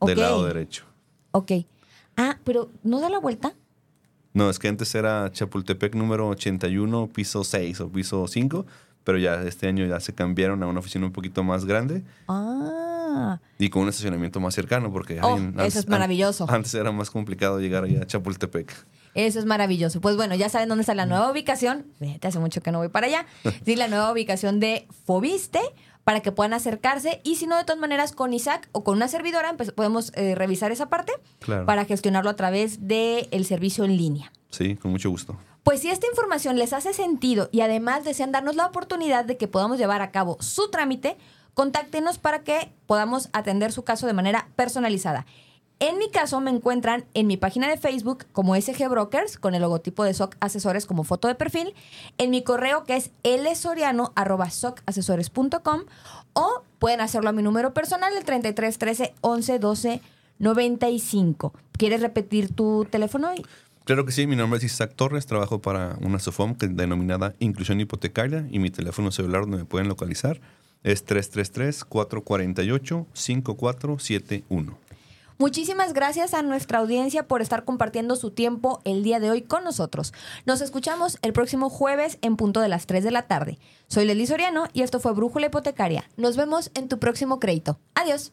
[0.00, 0.84] Del lado derecho.
[1.30, 1.52] Ok.
[2.16, 3.54] Ah, pero ¿no da la vuelta?
[4.32, 8.66] No, es que antes era Chapultepec número 81, piso 6 o piso 5,
[9.02, 12.02] pero ya este año ya se cambiaron a una oficina un poquito más grande.
[12.28, 13.40] Ah.
[13.58, 16.46] Y con un estacionamiento más cercano, porque oh, eso es maravilloso.
[16.50, 18.74] Antes era más complicado llegar allá a Chapultepec.
[19.14, 20.02] Eso es maravilloso.
[20.02, 21.86] Pues bueno, ya saben dónde está la nueva ubicación.
[22.20, 23.26] Te hace mucho que no voy para allá.
[23.64, 25.60] Sí, la nueva ubicación de Fobiste
[26.06, 29.08] para que puedan acercarse y si no, de todas maneras, con Isaac o con una
[29.08, 31.12] servidora pues, podemos eh, revisar esa parte
[31.66, 34.32] para gestionarlo a través del servicio en línea.
[34.50, 35.36] Sí, con mucho gusto.
[35.64, 39.48] Pues si esta información les hace sentido y además desean darnos la oportunidad de que
[39.48, 41.16] podamos llevar a cabo su trámite,
[41.54, 45.26] contáctenos para que podamos atender su caso de manera personalizada.
[45.78, 49.60] En mi caso me encuentran en mi página de Facebook como SG Brokers con el
[49.60, 51.74] logotipo de SOC Asesores como foto de perfil,
[52.16, 55.82] en mi correo que es lsoriano@socasesores.com
[56.32, 60.00] o pueden hacerlo a mi número personal el 33 13 11 12
[60.38, 61.52] 95.
[61.72, 63.28] ¿Quieres repetir tu teléfono?
[63.84, 68.48] Claro que sí, mi nombre es Isaac Torres, trabajo para una SOFOM denominada Inclusión Hipotecaria
[68.50, 70.40] y mi teléfono celular donde me pueden localizar
[70.82, 74.85] es 333 448 5471.
[75.38, 79.64] Muchísimas gracias a nuestra audiencia por estar compartiendo su tiempo el día de hoy con
[79.64, 80.14] nosotros.
[80.46, 83.58] Nos escuchamos el próximo jueves en punto de las 3 de la tarde.
[83.86, 86.08] Soy Lely Soriano y esto fue Brújula Hipotecaria.
[86.16, 87.78] Nos vemos en tu próximo crédito.
[87.94, 88.32] Adiós.